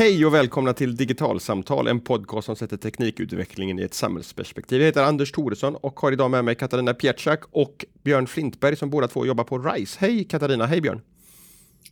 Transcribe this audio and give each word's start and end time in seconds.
Hej 0.00 0.26
och 0.26 0.34
välkomna 0.34 0.72
till 0.72 0.96
Digitalsamtal, 0.96 1.88
en 1.88 2.00
podcast 2.00 2.46
som 2.46 2.56
sätter 2.56 2.76
teknikutvecklingen 2.76 3.78
i 3.78 3.82
ett 3.82 3.94
samhällsperspektiv. 3.94 4.80
Jag 4.80 4.86
heter 4.86 5.02
Anders 5.02 5.32
Thoresson 5.32 5.76
och 5.76 6.00
har 6.00 6.12
idag 6.12 6.30
med 6.30 6.44
mig 6.44 6.54
Katarina 6.54 6.94
Pietschak 6.94 7.44
och 7.50 7.84
Björn 8.04 8.26
Flintberg 8.26 8.76
som 8.76 8.90
båda 8.90 9.08
två 9.08 9.26
jobbar 9.26 9.44
på 9.44 9.58
RISE. 9.58 9.98
Hej 10.00 10.24
Katarina, 10.24 10.66
hej 10.66 10.80
Björn! 10.80 11.00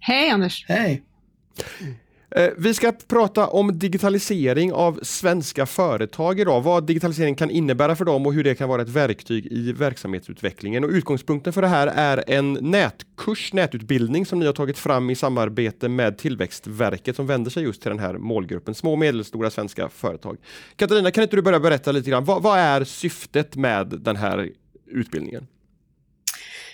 Hej 0.01 0.31
Anders! 0.31 0.65
Hej! 0.69 1.03
Eh, 2.37 2.49
vi 2.57 2.75
ska 2.75 2.93
prata 2.93 3.47
om 3.47 3.79
digitalisering 3.79 4.73
av 4.73 5.01
svenska 5.03 5.67
företag 5.67 6.41
idag. 6.41 6.61
Vad 6.61 6.87
digitalisering 6.87 7.35
kan 7.35 7.51
innebära 7.51 7.97
för 7.97 8.05
dem 8.05 8.27
och 8.27 8.35
hur 8.35 8.45
det 8.45 8.55
kan 8.55 8.69
vara 8.69 8.83
ett 8.83 8.89
verktyg 8.89 9.47
i 9.47 9.73
verksamhetsutvecklingen. 9.73 10.85
Och 10.85 10.91
utgångspunkten 10.91 11.53
för 11.53 11.63
det 11.63 11.69
här 11.69 11.87
är 11.87 12.25
en 12.27 12.53
nätkurs, 12.53 13.53
nätutbildning 13.53 14.27
som 14.27 14.39
ni 14.39 14.47
har 14.47 14.53
tagit 14.53 14.79
fram 14.79 15.11
i 15.11 15.15
samarbete 15.15 15.89
med 15.89 16.19
Tillväxtverket 16.19 17.17
som 17.17 17.27
vänder 17.27 17.51
sig 17.51 17.63
just 17.63 17.83
till 17.83 17.91
den 17.91 17.99
här 17.99 18.15
målgruppen, 18.15 18.75
små 18.75 18.93
och 18.93 18.99
medelstora 18.99 19.51
svenska 19.51 19.89
företag. 19.89 20.37
Katarina, 20.77 21.11
kan 21.11 21.23
inte 21.23 21.37
du 21.37 21.43
börja 21.43 21.61
berätta 21.61 21.93
lite 21.93 22.11
grann, 22.11 22.25
vad, 22.25 22.43
vad 22.43 22.59
är 22.59 22.85
syftet 22.85 23.57
med 23.57 23.87
den 23.87 24.17
här 24.17 24.51
utbildningen? 24.87 25.47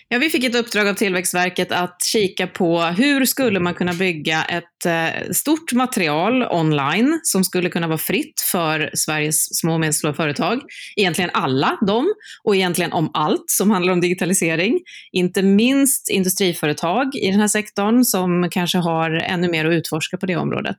Ja, 0.09 0.19
vi 0.19 0.31
fick 0.31 0.45
ett 0.45 0.55
uppdrag 0.55 0.89
av 0.89 0.95
Tillväxtverket 0.95 1.73
att 1.73 2.03
kika 2.03 2.47
på 2.47 2.81
hur 2.81 3.25
skulle 3.25 3.61
man 3.61 3.75
kunna 3.75 3.93
bygga 3.93 4.45
ett 4.45 4.74
Eh, 4.87 5.31
stort 5.31 5.73
material 5.73 6.43
online 6.43 7.21
som 7.23 7.45
skulle 7.45 7.71
kunna 7.71 7.87
vara 7.87 7.99
fritt 7.99 8.41
för 8.53 8.91
Sveriges 8.95 9.59
små 9.61 9.75
och 9.75 9.81
medelstora 9.81 10.15
företag. 10.15 10.61
Egentligen 10.97 11.31
alla 11.35 11.79
dem 11.87 12.15
och 12.45 12.57
egentligen 12.57 12.93
om 12.93 13.11
allt 13.15 13.45
som 13.47 13.71
handlar 13.71 13.93
om 13.93 14.01
digitalisering. 14.01 14.81
Inte 15.13 15.43
minst 15.43 16.11
industriföretag 16.11 17.15
i 17.15 17.31
den 17.31 17.41
här 17.41 17.49
sektorn 17.49 18.05
som 18.05 18.49
kanske 18.51 18.79
har 18.79 19.11
ännu 19.11 19.49
mer 19.49 19.65
att 19.65 19.73
utforska 19.73 20.17
på 20.17 20.27
det 20.27 20.37
området. 20.37 20.77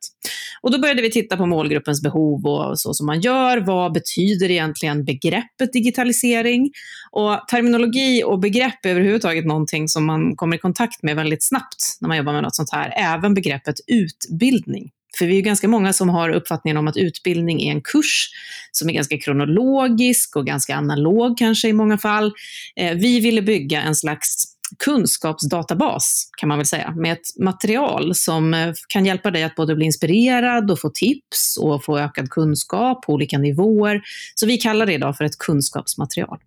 Och 0.61 0.71
då 0.71 0.79
började 0.79 1.01
vi 1.01 1.11
titta 1.11 1.37
på 1.37 1.45
målgruppens 1.45 2.01
behov 2.01 2.45
och 2.45 2.79
så 2.79 2.93
som 2.93 3.05
man 3.05 3.21
gör. 3.21 3.57
Vad 3.57 3.93
betyder 3.93 4.51
egentligen 4.51 5.05
begreppet 5.05 5.73
digitalisering? 5.73 6.71
Och 7.11 7.47
terminologi 7.51 8.23
och 8.23 8.39
begrepp 8.39 8.85
är 8.85 8.89
överhuvudtaget 8.89 9.45
någonting 9.45 9.87
som 9.87 10.05
man 10.05 10.35
kommer 10.35 10.55
i 10.55 10.59
kontakt 10.59 11.03
med 11.03 11.15
väldigt 11.15 11.47
snabbt 11.47 11.97
när 12.01 12.07
man 12.07 12.17
jobbar 12.17 12.33
med 12.33 12.43
något 12.43 12.55
sånt 12.55 12.71
här. 12.71 12.93
Även 12.97 13.33
begreppet 13.33 13.75
utbildning. 13.95 14.91
För 15.17 15.25
vi 15.25 15.31
är 15.31 15.35
ju 15.35 15.41
ganska 15.41 15.67
många 15.67 15.93
som 15.93 16.09
har 16.09 16.29
uppfattningen 16.29 16.77
om 16.77 16.87
att 16.87 16.97
utbildning 16.97 17.61
är 17.61 17.71
en 17.71 17.81
kurs 17.81 18.29
som 18.71 18.89
är 18.89 18.93
ganska 18.93 19.17
kronologisk 19.17 20.35
och 20.35 20.45
ganska 20.45 20.77
analog 20.77 21.37
kanske 21.37 21.67
i 21.67 21.73
många 21.73 21.97
fall. 21.97 22.33
Eh, 22.75 22.93
vi 22.93 23.19
ville 23.19 23.41
bygga 23.41 23.81
en 23.81 23.95
slags 23.95 24.55
kunskapsdatabas 24.79 26.29
kan 26.37 26.49
man 26.49 26.57
väl 26.57 26.65
säga, 26.65 26.91
med 26.91 27.13
ett 27.13 27.39
material 27.39 28.15
som 28.15 28.53
eh, 28.53 28.73
kan 28.87 29.05
hjälpa 29.05 29.31
dig 29.31 29.43
att 29.43 29.55
både 29.55 29.75
bli 29.75 29.85
inspirerad 29.85 30.71
och 30.71 30.79
få 30.79 30.89
tips 30.89 31.57
och 31.57 31.83
få 31.83 31.99
ökad 31.99 32.29
kunskap 32.29 33.05
på 33.05 33.13
olika 33.13 33.37
nivåer. 33.37 34.01
Så 34.35 34.45
vi 34.45 34.57
kallar 34.57 34.85
det 34.85 34.93
idag 34.93 35.17
för 35.17 35.25
ett 35.25 35.37
kunskapsmaterial. 35.37 36.39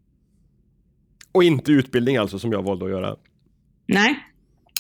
Och 1.33 1.45
inte 1.45 1.73
utbildning 1.73 2.17
alltså, 2.17 2.39
som 2.39 2.53
jag 2.53 2.63
valde 2.63 2.85
att 2.85 2.91
göra? 2.91 3.17
Nej, 3.87 4.19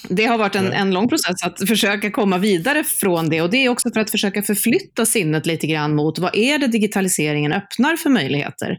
det 0.08 0.24
har 0.24 0.38
varit 0.38 0.54
en, 0.54 0.72
en 0.72 0.90
lång 0.90 1.08
process 1.08 1.42
att 1.42 1.68
försöka 1.68 2.10
komma 2.10 2.38
vidare 2.38 2.84
från 2.84 3.28
det. 3.28 3.42
Och 3.42 3.50
det 3.50 3.56
är 3.56 3.68
också 3.68 3.90
för 3.94 4.00
att 4.00 4.10
försöka 4.10 4.42
förflytta 4.42 5.06
sinnet 5.06 5.46
lite 5.46 5.66
grann 5.66 5.94
mot 5.94 6.18
vad 6.18 6.36
är 6.36 6.58
det 6.58 6.66
digitaliseringen 6.66 7.52
öppnar 7.52 7.96
för 7.96 8.10
möjligheter? 8.10 8.78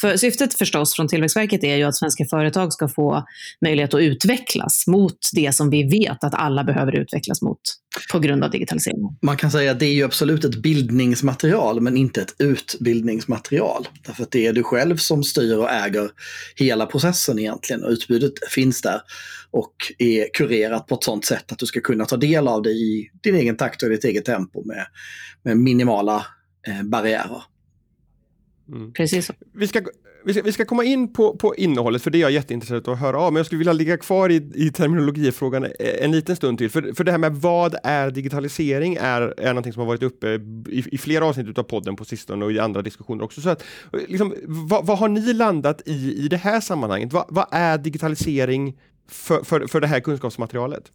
För 0.00 0.16
syftet 0.16 0.54
förstås 0.54 0.96
från 0.96 1.08
Tillväxtverket 1.08 1.64
är 1.64 1.76
ju 1.76 1.84
att 1.84 1.96
svenska 1.96 2.24
företag 2.30 2.72
ska 2.72 2.88
få 2.88 3.24
möjlighet 3.64 3.94
att 3.94 4.00
utvecklas 4.00 4.86
mot 4.86 5.18
det 5.32 5.54
som 5.54 5.70
vi 5.70 5.82
vet 5.82 6.24
att 6.24 6.34
alla 6.34 6.64
behöver 6.64 6.96
utvecklas 6.96 7.42
mot 7.42 7.60
på 8.12 8.18
grund 8.18 8.44
av 8.44 8.50
digitalisering. 8.50 9.16
Man 9.22 9.36
kan 9.36 9.50
säga 9.50 9.70
att 9.70 9.80
det 9.80 9.86
är 9.86 9.94
ju 9.94 10.04
absolut 10.04 10.44
ett 10.44 10.56
bildningsmaterial 10.56 11.80
men 11.80 11.96
inte 11.96 12.22
ett 12.22 12.34
utbildningsmaterial. 12.38 13.88
Därför 14.06 14.22
att 14.22 14.30
det 14.30 14.46
är 14.46 14.52
du 14.52 14.62
själv 14.62 14.96
som 14.96 15.24
styr 15.24 15.56
och 15.56 15.70
äger 15.70 16.10
hela 16.56 16.86
processen 16.86 17.38
egentligen 17.38 17.84
och 17.84 17.90
utbudet 17.90 18.32
finns 18.50 18.82
där 18.82 19.00
och 19.50 19.74
är 19.98 20.28
kurerat 20.34 20.86
på 20.86 20.94
ett 20.94 21.04
sådant 21.04 21.24
sätt 21.24 21.52
att 21.52 21.58
du 21.58 21.66
ska 21.66 21.80
kunna 21.80 22.04
ta 22.04 22.16
del 22.16 22.48
av 22.48 22.62
det 22.62 22.70
i 22.70 23.10
din 23.22 23.34
egen 23.34 23.56
takt 23.56 23.82
och 23.82 23.88
ditt 23.88 24.04
eget 24.04 24.24
tempo 24.24 24.64
med, 24.64 24.86
med 25.42 25.56
minimala 25.56 26.26
eh, 26.66 26.82
barriärer. 26.82 27.42
Mm. 28.68 28.92
Precis 28.92 29.30
Vi 29.54 29.68
ska, 29.68 29.82
vi, 30.26 30.32
ska, 30.32 30.42
vi 30.42 30.52
ska 30.52 30.64
komma 30.64 30.84
in 30.84 31.12
på, 31.12 31.36
på 31.36 31.54
innehållet, 31.54 32.02
för 32.02 32.10
det 32.10 32.18
är 32.18 32.20
jag 32.20 32.30
jätteintresserad 32.30 32.88
av 32.88 32.94
att 32.94 33.00
höra 33.00 33.18
av. 33.18 33.32
Men 33.32 33.36
jag 33.36 33.46
skulle 33.46 33.58
vilja 33.58 33.72
ligga 33.72 33.96
kvar 33.96 34.28
i, 34.30 34.50
i 34.54 34.70
terminologifrågan 34.70 35.64
e, 35.64 35.70
en 35.78 36.12
liten 36.12 36.36
stund 36.36 36.58
till. 36.58 36.70
För, 36.70 36.92
för 36.94 37.04
det 37.04 37.10
här 37.10 37.18
med 37.18 37.34
vad 37.34 37.76
är 37.82 38.10
digitalisering 38.10 38.96
är, 39.00 39.34
är 39.40 39.48
någonting 39.48 39.72
som 39.72 39.80
har 39.80 39.86
varit 39.86 40.02
uppe 40.02 40.28
i, 40.68 40.84
i 40.92 40.98
flera 40.98 41.26
avsnitt 41.26 41.58
av 41.58 41.62
podden 41.62 41.96
på 41.96 42.04
sistone 42.04 42.44
och 42.44 42.52
i 42.52 42.58
andra 42.58 42.82
diskussioner 42.82 43.24
också. 43.24 43.40
Så 43.40 43.48
att, 43.48 43.64
liksom, 43.92 44.34
vad, 44.44 44.86
vad 44.86 44.98
har 44.98 45.08
ni 45.08 45.32
landat 45.32 45.82
i 45.84 46.24
i 46.24 46.28
det 46.28 46.36
här 46.36 46.60
sammanhanget? 46.60 47.12
Vad, 47.12 47.24
vad 47.28 47.46
är 47.50 47.78
digitalisering 47.78 48.76
för, 49.08 49.44
för, 49.44 49.66
för 49.66 49.80
det 49.80 49.86
här 49.86 50.00
kunskapsmaterialet? 50.00 50.92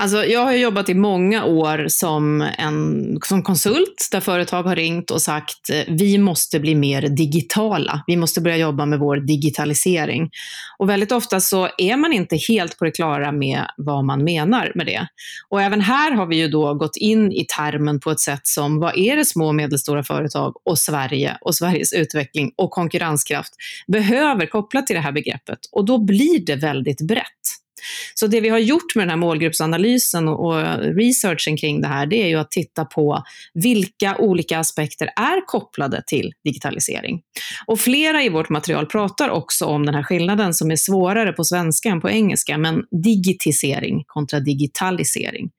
Alltså, 0.00 0.24
jag 0.24 0.44
har 0.44 0.52
jobbat 0.52 0.88
i 0.88 0.94
många 0.94 1.44
år 1.44 1.86
som, 1.88 2.40
en, 2.58 3.18
som 3.24 3.42
konsult 3.42 4.08
där 4.12 4.20
företag 4.20 4.62
har 4.62 4.76
ringt 4.76 5.10
och 5.10 5.22
sagt 5.22 5.70
eh, 5.70 5.82
vi 5.88 6.18
måste 6.18 6.60
bli 6.60 6.74
mer 6.74 7.02
digitala. 7.02 8.04
Vi 8.06 8.16
måste 8.16 8.40
börja 8.40 8.56
jobba 8.56 8.86
med 8.86 8.98
vår 8.98 9.16
digitalisering. 9.16 10.30
Och 10.78 10.88
väldigt 10.88 11.12
ofta 11.12 11.40
så 11.40 11.68
är 11.78 11.96
man 11.96 12.12
inte 12.12 12.36
helt 12.48 12.78
på 12.78 12.84
det 12.84 12.90
klara 12.90 13.32
med 13.32 13.60
vad 13.76 14.04
man 14.04 14.24
menar 14.24 14.72
med 14.74 14.86
det. 14.86 15.06
Och 15.48 15.62
även 15.62 15.80
här 15.80 16.12
har 16.12 16.26
vi 16.26 16.36
ju 16.36 16.48
då 16.48 16.74
gått 16.74 16.96
in 16.96 17.32
i 17.32 17.44
termen 17.56 18.00
på 18.00 18.10
ett 18.10 18.20
sätt 18.20 18.46
som 18.46 18.78
vad 18.78 18.96
är 18.96 19.16
det 19.16 19.24
små 19.24 19.46
och 19.46 19.54
medelstora 19.54 20.02
företag 20.02 20.54
och 20.64 20.78
Sverige 20.78 21.38
och 21.40 21.54
Sveriges 21.54 21.92
utveckling 21.92 22.52
och 22.56 22.70
konkurrenskraft 22.70 23.52
behöver 23.86 24.46
kopplat 24.46 24.86
till 24.86 24.96
det 24.96 25.02
här 25.02 25.12
begreppet. 25.12 25.58
Och 25.72 25.84
då 25.84 25.98
blir 25.98 26.46
det 26.46 26.56
väldigt 26.56 27.00
brett. 27.00 27.67
Så 28.14 28.26
det 28.26 28.40
vi 28.40 28.48
har 28.48 28.58
gjort 28.58 28.94
med 28.94 29.02
den 29.02 29.10
här 29.10 29.16
målgruppsanalysen 29.16 30.28
och, 30.28 30.58
researchen 30.96 31.56
kring 31.56 31.80
det 31.80 31.88
här, 31.88 32.06
det 32.06 32.22
är 32.22 32.28
ju 32.28 32.36
att 32.36 32.50
titta 32.50 32.84
på 32.84 33.22
vilka 33.54 34.16
olika 34.16 34.58
aspekter 34.58 35.06
är 35.06 35.46
kopplade 35.46 36.02
till 36.06 36.32
digitalisering. 36.44 37.20
Och 37.66 37.80
flera 37.80 38.22
i 38.22 38.28
vårt 38.28 38.48
material 38.48 38.86
pratar 38.86 39.28
också 39.28 39.64
om 39.64 39.86
den 39.86 39.94
här 39.94 40.02
skillnaden 40.02 40.54
som 40.54 40.70
är 40.70 40.76
svårare 40.76 41.32
på 41.32 41.44
svenska 41.44 41.88
än 41.88 42.00
på 42.00 42.10
engelska, 42.10 42.58
men 42.58 42.82
digitisering 43.04 44.04
kontra 44.06 44.40
digitalisering. 44.40 45.50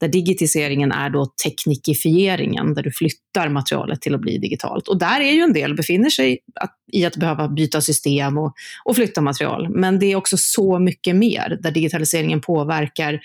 Där 0.00 0.08
digitiseringen 0.08 0.92
är 0.92 1.10
då 1.10 1.26
teknikifieringen, 1.44 2.74
där 2.74 2.82
du 2.82 2.92
flyttar 2.92 3.48
materialet 3.48 4.00
till 4.00 4.14
att 4.14 4.20
bli 4.20 4.38
digitalt. 4.38 4.88
Och 4.88 4.98
där 4.98 5.20
är 5.20 5.32
ju 5.32 5.40
en 5.40 5.52
del 5.52 5.74
befinner 5.74 6.10
sig 6.10 6.38
att, 6.60 6.75
i 6.92 7.04
att 7.04 7.16
behöva 7.16 7.48
byta 7.48 7.80
system 7.80 8.38
och, 8.38 8.54
och 8.84 8.96
flytta 8.96 9.20
material. 9.20 9.68
Men 9.68 9.98
det 9.98 10.06
är 10.06 10.16
också 10.16 10.36
så 10.36 10.78
mycket 10.78 11.16
mer, 11.16 11.58
där 11.60 11.70
digitaliseringen 11.70 12.40
påverkar 12.40 13.20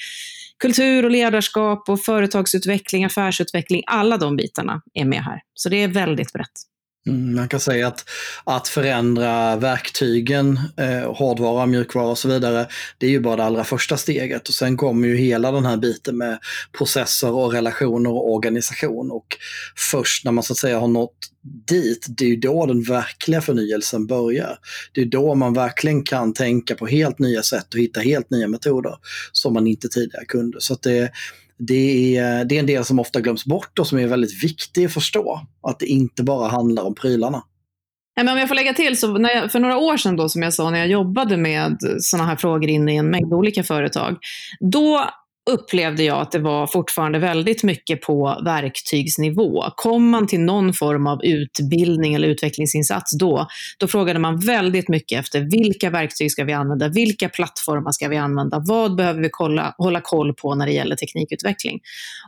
kultur 0.59 1.05
och 1.05 1.11
ledarskap 1.11 1.89
och 1.89 2.01
företagsutveckling, 2.01 3.05
affärsutveckling. 3.05 3.83
Alla 3.87 4.17
de 4.17 4.35
bitarna 4.35 4.81
är 4.93 5.05
med 5.05 5.23
här. 5.23 5.41
Så 5.53 5.69
det 5.69 5.83
är 5.83 5.87
väldigt 5.87 6.33
brett. 6.33 6.70
Mm, 7.07 7.35
man 7.35 7.47
kan 7.47 7.59
säga 7.59 7.87
att, 7.87 8.05
att 8.43 8.67
förändra 8.67 9.55
verktygen, 9.55 10.59
eh, 10.77 11.13
hårdvara, 11.13 11.65
mjukvara 11.65 12.07
och 12.07 12.17
så 12.17 12.27
vidare, 12.27 12.67
det 12.97 13.05
är 13.05 13.09
ju 13.09 13.19
bara 13.19 13.35
det 13.35 13.43
allra 13.43 13.63
första 13.63 13.97
steget. 13.97 14.47
Och 14.47 14.53
sen 14.53 14.77
kommer 14.77 15.07
ju 15.07 15.15
hela 15.15 15.51
den 15.51 15.65
här 15.65 15.77
biten 15.77 16.17
med 16.17 16.39
processer 16.77 17.31
och 17.31 17.53
relationer 17.53 18.09
och 18.09 18.31
organisation. 18.33 19.11
Och 19.11 19.37
först 19.91 20.25
när 20.25 20.31
man 20.31 20.43
så 20.43 20.53
att 20.53 20.57
säga 20.57 20.79
har 20.79 20.87
nått 20.87 21.17
dit, 21.67 22.05
det 22.09 22.25
är 22.25 22.29
ju 22.29 22.35
då 22.35 22.65
den 22.65 22.83
verkliga 22.83 23.41
förnyelsen 23.41 24.07
börjar. 24.07 24.57
Det 24.93 25.01
är 25.01 25.05
då 25.05 25.35
man 25.35 25.53
verkligen 25.53 26.03
kan 26.03 26.33
tänka 26.33 26.75
på 26.75 26.87
helt 26.87 27.19
nya 27.19 27.43
sätt 27.43 27.73
och 27.73 27.79
hitta 27.79 27.99
helt 27.99 28.29
nya 28.29 28.47
metoder 28.47 28.95
som 29.31 29.53
man 29.53 29.67
inte 29.67 29.87
tidigare 29.87 30.25
kunde. 30.25 30.61
Så 30.61 30.73
att 30.73 30.81
det, 30.81 31.11
det 31.67 32.17
är, 32.17 32.45
det 32.45 32.55
är 32.55 32.59
en 32.59 32.65
del 32.65 32.85
som 32.85 32.99
ofta 32.99 33.21
glöms 33.21 33.45
bort 33.45 33.79
och 33.79 33.87
som 33.87 33.99
är 33.99 34.07
väldigt 34.07 34.43
viktig 34.43 34.85
att 34.85 34.93
förstå. 34.93 35.41
Att 35.67 35.79
det 35.79 35.85
inte 35.85 36.23
bara 36.23 36.47
handlar 36.47 36.83
om 36.83 36.95
prylarna. 36.95 37.43
Nej, 38.17 38.25
men 38.25 38.33
om 38.33 38.39
jag 38.39 38.47
får 38.47 38.55
lägga 38.55 38.73
till, 38.73 38.97
så 38.97 39.27
jag, 39.33 39.51
för 39.51 39.59
några 39.59 39.77
år 39.77 39.97
sedan 39.97 40.15
då, 40.15 40.29
som 40.29 40.41
jag 40.41 40.53
sa, 40.53 40.69
när 40.69 40.79
jag 40.79 40.87
jobbade 40.87 41.37
med 41.37 41.77
sådana 41.99 42.29
här 42.29 42.35
frågor 42.35 42.69
inne 42.69 42.93
i 42.93 42.97
en 42.97 43.09
mängd 43.09 43.33
olika 43.33 43.63
företag, 43.63 44.17
då 44.71 45.09
upplevde 45.51 46.03
jag 46.03 46.21
att 46.21 46.31
det 46.31 46.39
var 46.39 46.67
fortfarande 46.67 47.19
väldigt 47.19 47.63
mycket 47.63 48.01
på 48.01 48.41
verktygsnivå. 48.45 49.63
Kom 49.75 50.09
man 50.09 50.27
till 50.27 50.39
någon 50.39 50.73
form 50.73 51.07
av 51.07 51.25
utbildning 51.25 52.13
eller 52.13 52.27
utvecklingsinsats 52.27 53.17
då, 53.17 53.47
då 53.77 53.87
frågade 53.87 54.19
man 54.19 54.39
väldigt 54.39 54.89
mycket 54.89 55.19
efter 55.19 55.39
vilka 55.39 55.89
verktyg 55.89 56.31
ska 56.31 56.43
vi 56.43 56.53
använda, 56.53 56.87
vilka 56.87 57.29
plattformar 57.29 57.91
ska 57.91 58.07
vi 58.07 58.17
använda, 58.17 58.63
vad 58.67 58.95
behöver 58.95 59.21
vi 59.21 59.29
kolla, 59.31 59.75
hålla 59.77 60.01
koll 60.01 60.33
på 60.33 60.55
när 60.55 60.65
det 60.65 60.73
gäller 60.73 60.95
teknikutveckling. 60.95 61.79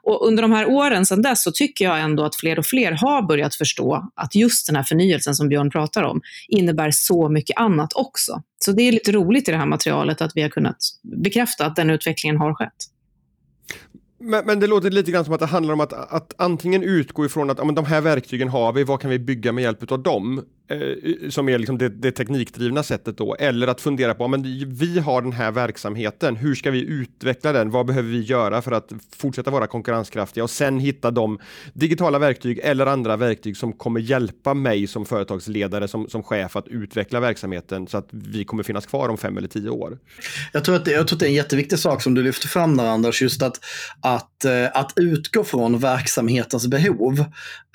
Och 0.03 0.27
under 0.27 0.41
de 0.41 0.51
här 0.51 0.69
åren 0.69 1.05
sedan 1.05 1.21
dess 1.21 1.43
så 1.43 1.51
tycker 1.51 1.85
jag 1.85 2.01
ändå 2.01 2.23
att 2.23 2.35
fler 2.35 2.59
och 2.59 2.65
fler 2.65 2.91
har 2.91 3.27
börjat 3.27 3.55
förstå 3.55 4.11
att 4.15 4.35
just 4.35 4.67
den 4.67 4.75
här 4.75 4.83
förnyelsen 4.83 5.35
som 5.35 5.49
Björn 5.49 5.69
pratar 5.69 6.03
om 6.03 6.21
innebär 6.47 6.91
så 6.91 7.29
mycket 7.29 7.57
annat 7.57 7.93
också. 7.95 8.41
Så 8.65 8.71
det 8.71 8.83
är 8.83 8.91
lite 8.91 9.11
roligt 9.11 9.49
i 9.49 9.51
det 9.51 9.57
här 9.57 9.65
materialet 9.65 10.21
att 10.21 10.31
vi 10.35 10.41
har 10.41 10.49
kunnat 10.49 10.77
bekräfta 11.23 11.65
att 11.65 11.75
den 11.75 11.89
utvecklingen 11.89 12.37
har 12.37 12.53
skett. 12.53 12.73
Men, 14.25 14.45
men, 14.45 14.59
det 14.59 14.67
låter 14.67 14.91
lite 14.91 15.11
grann 15.11 15.25
som 15.25 15.33
att 15.33 15.39
det 15.39 15.45
handlar 15.45 15.73
om 15.73 15.79
att, 15.79 15.93
att 15.93 16.33
antingen 16.37 16.83
utgå 16.83 17.25
ifrån 17.25 17.49
att 17.49 17.57
ja, 17.57 17.65
men 17.65 17.75
de 17.75 17.85
här 17.85 18.01
verktygen 18.01 18.49
har 18.49 18.73
vi, 18.73 18.83
vad 18.83 19.01
kan 19.01 19.09
vi 19.09 19.19
bygga 19.19 19.51
med 19.51 19.61
hjälp 19.63 19.91
av 19.91 20.03
dem? 20.03 20.41
Eh, 20.67 21.29
som 21.29 21.49
är 21.49 21.57
liksom 21.57 21.77
det, 21.77 21.89
det, 21.89 22.11
teknikdrivna 22.11 22.83
sättet 22.83 23.17
då, 23.17 23.35
eller 23.35 23.67
att 23.67 23.81
fundera 23.81 24.13
på, 24.13 24.27
men 24.27 24.69
vi 24.69 24.99
har 24.99 25.21
den 25.21 25.31
här 25.31 25.51
verksamheten, 25.51 26.35
hur 26.35 26.55
ska 26.55 26.71
vi 26.71 26.81
utveckla 26.81 27.51
den? 27.51 27.69
Vad 27.71 27.85
behöver 27.85 28.09
vi 28.09 28.21
göra 28.21 28.61
för 28.61 28.71
att 28.71 28.91
fortsätta 29.17 29.51
vara 29.51 29.67
konkurrenskraftiga 29.67 30.43
och 30.43 30.49
sen 30.49 30.79
hitta 30.79 31.11
de 31.11 31.39
digitala 31.73 32.19
verktyg 32.19 32.59
eller 32.63 32.85
andra 32.85 33.17
verktyg 33.17 33.57
som 33.57 33.73
kommer 33.73 33.99
hjälpa 33.99 34.53
mig 34.53 34.87
som 34.87 35.05
företagsledare, 35.05 35.87
som, 35.87 36.09
som 36.09 36.23
chef 36.23 36.55
att 36.55 36.67
utveckla 36.67 37.19
verksamheten 37.19 37.87
så 37.87 37.97
att 37.97 38.07
vi 38.09 38.45
kommer 38.45 38.63
finnas 38.63 38.85
kvar 38.85 39.09
om 39.09 39.17
fem 39.17 39.37
eller 39.37 39.47
tio 39.47 39.69
år. 39.69 39.97
Jag 40.51 40.63
tror 40.63 40.75
att 40.75 40.85
det, 40.85 40.91
jag 40.91 41.07
tror 41.07 41.15
att 41.15 41.19
det 41.19 41.25
är 41.25 41.29
en 41.29 41.35
jätteviktig 41.35 41.79
sak 41.79 42.01
som 42.01 42.13
du 42.13 42.23
lyfter 42.23 42.47
fram 42.47 42.77
där 42.77 42.85
Anders, 42.85 43.21
just 43.21 43.41
att, 43.41 43.59
att, 44.15 44.45
eh, 44.45 44.65
att 44.73 44.93
utgå 44.95 45.43
från 45.43 45.79
verksamhetens 45.79 46.67
behov 46.67 47.19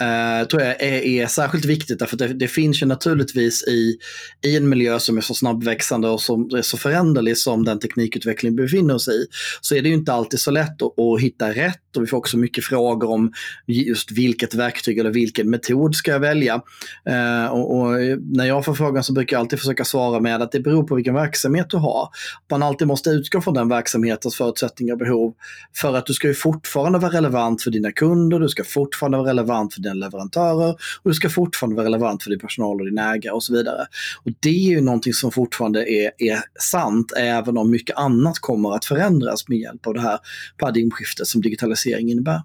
eh, 0.00 0.48
tror 0.48 0.62
jag 0.62 0.82
är, 0.82 1.02
är 1.02 1.26
särskilt 1.26 1.64
viktigt 1.64 1.98
därför 1.98 2.14
att 2.14 2.18
det, 2.18 2.34
det 2.34 2.48
finns 2.48 2.82
ju 2.82 2.86
naturligtvis 2.86 3.64
i, 3.68 3.98
i 4.46 4.56
en 4.56 4.68
miljö 4.68 4.98
som 4.98 5.16
är 5.16 5.20
så 5.20 5.34
snabbväxande 5.34 6.08
och 6.08 6.20
som 6.20 6.50
är 6.56 6.62
så 6.62 6.76
föränderlig 6.76 7.38
som 7.38 7.64
den 7.64 7.78
teknikutveckling 7.78 8.56
vi 8.56 8.62
befinner 8.62 8.94
oss 8.94 9.08
i, 9.08 9.26
så 9.60 9.74
är 9.74 9.82
det 9.82 9.88
ju 9.88 9.94
inte 9.94 10.12
alltid 10.12 10.40
så 10.40 10.50
lätt 10.50 10.82
att, 10.82 10.98
att 10.98 11.20
hitta 11.20 11.50
rätt 11.50 11.96
och 11.96 12.02
vi 12.02 12.06
får 12.06 12.16
också 12.16 12.36
mycket 12.36 12.64
frågor 12.64 13.10
om 13.10 13.32
just 13.66 14.10
vilket 14.10 14.54
verktyg 14.54 14.98
eller 14.98 15.10
vilken 15.10 15.50
metod 15.50 15.94
ska 15.94 16.10
jag 16.10 16.20
välja. 16.20 16.60
Eh, 17.06 17.46
och, 17.46 17.78
och, 17.78 17.92
när 18.20 18.44
jag 18.44 18.64
får 18.64 18.74
frågan 18.74 19.04
så 19.04 19.12
brukar 19.12 19.36
jag 19.36 19.40
alltid 19.40 19.58
försöka 19.58 19.84
svara 19.84 20.20
med 20.20 20.42
att 20.42 20.52
det 20.52 20.60
beror 20.60 20.84
på 20.84 20.94
vilken 20.94 21.14
verksamhet 21.14 21.70
du 21.70 21.76
har. 21.76 22.08
Man 22.50 22.62
alltid 22.62 22.86
måste 22.86 23.10
utgå 23.10 23.40
från 23.40 23.54
den 23.54 23.68
verksamhetens 23.68 24.36
förutsättningar 24.36 24.94
och 24.94 24.98
behov 24.98 25.34
för 25.76 25.94
att 25.94 26.06
du 26.06 26.12
ska 26.12 26.27
ju 26.28 26.34
fortfarande 26.34 26.98
vara 26.98 27.12
relevant 27.12 27.62
för 27.62 27.70
dina 27.70 27.92
kunder, 27.92 28.40
du 28.40 28.48
ska 28.48 28.64
fortfarande 28.64 29.18
vara 29.18 29.28
relevant 29.28 29.74
för 29.74 29.80
dina 29.80 29.94
leverantörer 29.94 30.70
och 31.02 31.10
du 31.10 31.14
ska 31.14 31.28
fortfarande 31.28 31.76
vara 31.76 31.86
relevant 31.86 32.22
för 32.22 32.30
din 32.30 32.38
personal 32.38 32.80
och 32.80 32.86
din 32.86 32.98
ägare 32.98 33.32
och 33.32 33.42
så 33.42 33.52
vidare. 33.52 33.86
Och 34.24 34.32
Det 34.40 34.48
är 34.48 34.70
ju 34.70 34.80
någonting 34.80 35.12
som 35.12 35.32
fortfarande 35.32 35.90
är, 35.90 36.10
är 36.18 36.38
sant 36.60 37.12
även 37.16 37.58
om 37.58 37.70
mycket 37.70 37.96
annat 37.96 38.38
kommer 38.38 38.74
att 38.74 38.84
förändras 38.84 39.48
med 39.48 39.58
hjälp 39.58 39.86
av 39.86 39.94
det 39.94 40.00
här 40.00 40.18
paradigmskiftet 40.58 41.26
som 41.26 41.42
digitalisering 41.42 42.10
innebär. 42.10 42.42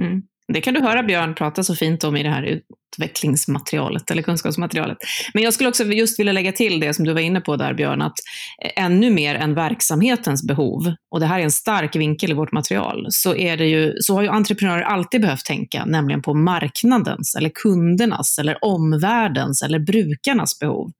Mm. 0.00 0.22
Det 0.52 0.60
kan 0.60 0.74
du 0.74 0.80
höra 0.80 1.02
Björn 1.02 1.34
prata 1.34 1.62
så 1.62 1.74
fint 1.74 2.04
om 2.04 2.16
i 2.16 2.22
det 2.22 2.30
här 2.30 2.60
utvecklingsmaterialet 2.96 4.10
eller 4.10 4.22
kunskapsmaterialet. 4.22 4.98
Men 5.34 5.42
jag 5.42 5.54
skulle 5.54 5.68
också 5.68 5.84
just 5.84 6.20
vilja 6.20 6.32
lägga 6.32 6.52
till 6.52 6.80
det 6.80 6.94
som 6.94 7.04
du 7.04 7.12
var 7.12 7.20
inne 7.20 7.40
på 7.40 7.56
där 7.56 7.74
Björn, 7.74 8.02
att 8.02 8.16
ännu 8.76 9.10
mer 9.10 9.34
än 9.34 9.54
verksamhetens 9.54 10.46
behov, 10.46 10.94
och 11.10 11.20
det 11.20 11.26
här 11.26 11.38
är 11.38 11.44
en 11.44 11.50
stark 11.50 11.96
vinkel 11.96 12.30
i 12.30 12.34
vårt 12.34 12.52
material, 12.52 13.06
så, 13.10 13.36
är 13.36 13.56
det 13.56 13.66
ju, 13.66 13.94
så 14.00 14.14
har 14.14 14.22
ju 14.22 14.28
entreprenörer 14.28 14.82
alltid 14.82 15.20
behövt 15.20 15.44
tänka, 15.44 15.84
nämligen 15.84 16.22
på 16.22 16.34
marknadens, 16.34 17.34
eller 17.34 17.50
kundernas, 17.54 18.38
eller 18.38 18.64
omvärldens, 18.64 19.62
eller 19.62 19.78
brukarnas 19.78 20.58
behov. 20.58 20.92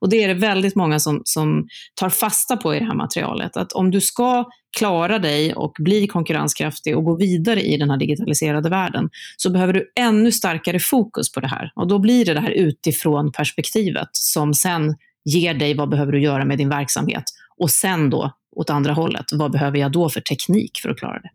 Och 0.00 0.08
det 0.08 0.24
är 0.24 0.28
det 0.28 0.34
väldigt 0.34 0.74
många 0.74 1.00
som, 1.00 1.22
som 1.24 1.68
tar 1.94 2.08
fasta 2.08 2.56
på 2.56 2.74
i 2.74 2.78
det 2.78 2.84
här 2.84 2.94
materialet. 2.94 3.56
Att 3.56 3.72
om 3.72 3.90
du 3.90 4.00
ska 4.00 4.44
klara 4.76 5.18
dig 5.18 5.54
och 5.54 5.76
bli 5.78 6.06
konkurrenskraftig 6.06 6.96
och 6.96 7.04
gå 7.04 7.16
vidare 7.16 7.60
i 7.60 7.76
den 7.76 7.90
här 7.90 7.96
digitaliserade 7.96 8.70
världen, 8.70 9.10
så 9.36 9.50
behöver 9.50 9.72
du 9.72 9.92
ännu 9.96 10.32
starkare 10.32 10.78
fokus 10.80 11.32
på 11.32 11.40
det 11.40 11.48
här. 11.48 11.72
Och 11.74 11.88
då 11.88 11.98
blir 11.98 12.24
det 12.24 12.34
det 12.34 12.40
här 12.40 12.50
utifrån 12.50 13.32
perspektivet 13.32 14.08
som 14.12 14.54
sen 14.54 14.94
ger 15.24 15.54
dig 15.54 15.74
vad 15.74 15.88
behöver 15.88 16.12
du 16.12 16.20
göra 16.20 16.44
med 16.44 16.58
din 16.58 16.68
verksamhet. 16.68 17.24
Och 17.58 17.70
sen 17.70 18.10
då, 18.10 18.32
åt 18.56 18.70
andra 18.70 18.92
hållet, 18.92 19.24
vad 19.32 19.52
behöver 19.52 19.78
jag 19.78 19.92
då 19.92 20.08
för 20.08 20.20
teknik 20.20 20.78
för 20.82 20.88
att 20.88 20.98
klara 20.98 21.20
det? 21.20 21.30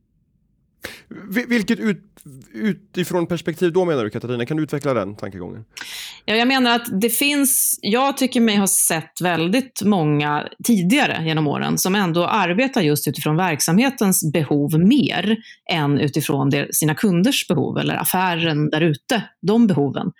Vilket 1.47 1.79
ut, 1.79 2.03
utifrån 2.53 3.27
perspektiv 3.27 3.73
då 3.73 3.85
menar 3.85 4.03
du 4.03 4.09
Katarina? 4.09 4.45
Kan 4.45 4.57
du 4.57 4.63
utveckla 4.63 4.93
den 4.93 5.15
tankegången? 5.15 5.65
Ja, 6.25 6.35
jag 6.35 6.47
menar 6.47 6.75
att 6.75 7.01
det 7.01 7.09
finns, 7.09 7.79
jag 7.81 8.17
tycker 8.17 8.41
mig 8.41 8.55
ha 8.55 8.67
sett 8.67 9.21
väldigt 9.21 9.81
många 9.85 10.47
tidigare 10.63 11.23
genom 11.25 11.47
åren 11.47 11.77
som 11.77 11.95
ändå 11.95 12.25
arbetar 12.25 12.81
just 12.81 13.07
utifrån 13.07 13.37
verksamhetens 13.37 14.31
behov 14.33 14.79
mer 14.79 15.37
än 15.71 15.99
utifrån 15.99 16.51
sina 16.71 16.95
kunders 16.95 17.47
behov 17.47 17.77
eller 17.77 17.95
affären 17.95 18.69
där 18.69 18.81
ute, 18.81 19.23
de 19.41 19.67
behoven. 19.67 20.11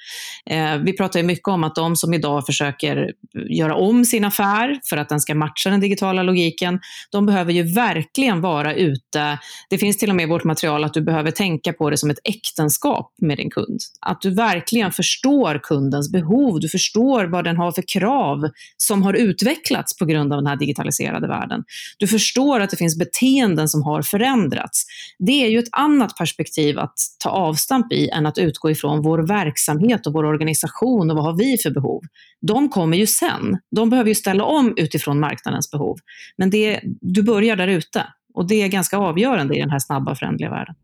Eh, 0.46 0.78
vi 0.78 0.98
pratar 0.98 1.20
ju 1.20 1.26
mycket 1.26 1.48
om 1.48 1.64
att 1.64 1.76
de 1.76 1.96
som 1.96 2.14
idag 2.14 2.46
försöker 2.46 3.12
göra 3.50 3.76
om 3.76 4.06
sin 4.06 4.26
affär 4.26 4.80
för 4.90 4.98
att 4.98 5.10
den 5.10 5.20
ska 5.20 5.36
matcha 5.36 5.70
den 5.70 5.80
digitala 5.80 6.24
logiken, 6.24 6.80
de 7.12 7.26
behöver 7.26 7.54
ju 7.54 7.74
verkligen 7.74 8.42
vara 8.42 8.74
ute. 8.74 9.40
Det 9.70 9.78
finns 9.78 9.98
till 9.98 10.10
och 10.10 10.16
med 10.16 10.24
i 10.24 10.30
vårt 10.30 10.44
material 10.50 10.84
att 10.84 10.94
du 10.94 11.02
behöver 11.02 11.32
tänka 11.32 11.74
på 11.74 11.90
det 11.90 11.98
som 11.98 12.10
ett 12.10 12.20
äktenskap 12.24 13.14
med 13.22 13.38
din 13.38 13.50
kund. 13.50 13.80
Att 14.02 14.22
du 14.22 14.30
verkligen 14.30 14.92
förstår 14.92 15.60
kundens 15.64 16.12
behov, 16.12 16.60
du 16.60 16.70
förstår 16.70 17.26
vad 17.26 17.44
den 17.44 17.58
har 17.58 17.72
för 17.72 17.84
krav 17.88 18.50
som 18.78 19.04
har 19.04 19.14
utvecklats 19.14 19.98
på 19.98 20.06
grund 20.06 20.34
av 20.34 20.38
den 20.38 20.48
här 20.48 20.56
digitaliserade 20.56 21.28
världen. 21.28 21.64
Du 21.98 22.08
förstår 22.08 22.60
att 22.60 22.70
det 22.70 22.78
finns 22.78 22.98
beteenden 22.98 23.70
som 23.70 23.84
har 23.84 24.02
förändrats. 24.02 24.86
Det 25.20 25.46
är 25.46 25.50
ju 25.50 25.60
ett 25.60 25.70
annat 25.72 26.18
perspektiv 26.18 26.80
att 26.80 26.98
ta 27.20 27.30
avstamp 27.30 27.94
i 27.94 28.10
än 28.10 28.26
att 28.26 28.38
utgå 28.38 28.72
ifrån 28.72 29.02
vår 29.02 29.20
verksamhet 29.20 30.08
och 30.08 30.14
vår 30.14 30.26
organisation 30.26 31.10
och 31.10 31.16
vad 31.16 31.26
har 31.26 31.38
vi 31.38 31.58
för 31.58 31.72
behov. 31.72 32.02
De 32.42 32.70
kommer 32.70 32.98
ju 32.98 33.08
sen. 33.08 33.58
De 33.76 33.90
behöver 33.90 34.08
ju 34.08 34.16
ställa 34.16 34.44
om 34.44 34.74
utifrån 34.78 35.20
marknadens 35.20 35.72
behov. 35.72 35.98
Men 36.38 36.50
det, 36.50 36.80
du 37.02 37.24
börjar 37.24 37.56
där 37.56 37.68
ute. 37.68 38.06
Och 38.40 38.48
det 38.48 38.62
är 38.62 38.68
ganska 38.68 38.98
avgörande 38.98 39.56
i 39.56 39.60
den 39.60 39.70
här 39.70 39.80
snabba 39.80 40.16
förändliga 40.16 40.50
världen. 40.50 40.76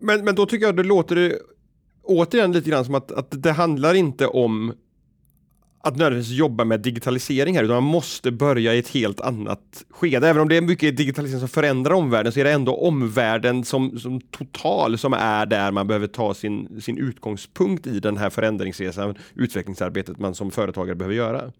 Men, 0.00 0.24
men 0.24 0.34
då 0.34 0.46
tycker 0.46 0.66
jag 0.66 0.76
det 0.76 0.82
låter 0.82 1.16
det 1.16 1.38
återigen 2.02 2.52
lite 2.52 2.70
grann 2.70 2.84
som 2.84 2.94
att, 2.94 3.12
att 3.12 3.42
det 3.42 3.52
handlar 3.52 3.94
inte 3.94 4.26
om 4.26 4.72
att 5.80 5.96
nödvändigtvis 5.96 6.38
jobba 6.38 6.64
med 6.64 6.80
digitalisering 6.80 7.56
här, 7.56 7.64
utan 7.64 7.74
man 7.74 7.92
måste 7.92 8.30
börja 8.30 8.74
i 8.74 8.78
ett 8.78 8.88
helt 8.88 9.20
annat 9.20 9.84
skede. 9.90 10.28
Även 10.28 10.42
om 10.42 10.48
det 10.48 10.56
är 10.56 10.60
mycket 10.60 10.96
digitalisering 10.96 11.40
som 11.40 11.48
förändrar 11.48 11.94
omvärlden 11.94 12.32
så 12.32 12.40
är 12.40 12.44
det 12.44 12.52
ändå 12.52 12.76
omvärlden 12.76 13.64
som, 13.64 13.98
som 13.98 14.20
total 14.20 14.98
som 14.98 15.12
är 15.12 15.46
där 15.46 15.70
man 15.70 15.86
behöver 15.86 16.06
ta 16.06 16.34
sin, 16.34 16.80
sin 16.82 16.98
utgångspunkt 16.98 17.86
i 17.86 18.00
den 18.00 18.16
här 18.16 18.30
förändringsresan, 18.30 19.14
utvecklingsarbetet 19.34 20.18
man 20.18 20.34
som 20.34 20.50
företagare 20.50 20.96
behöver 20.96 21.14
göra. 21.14 21.52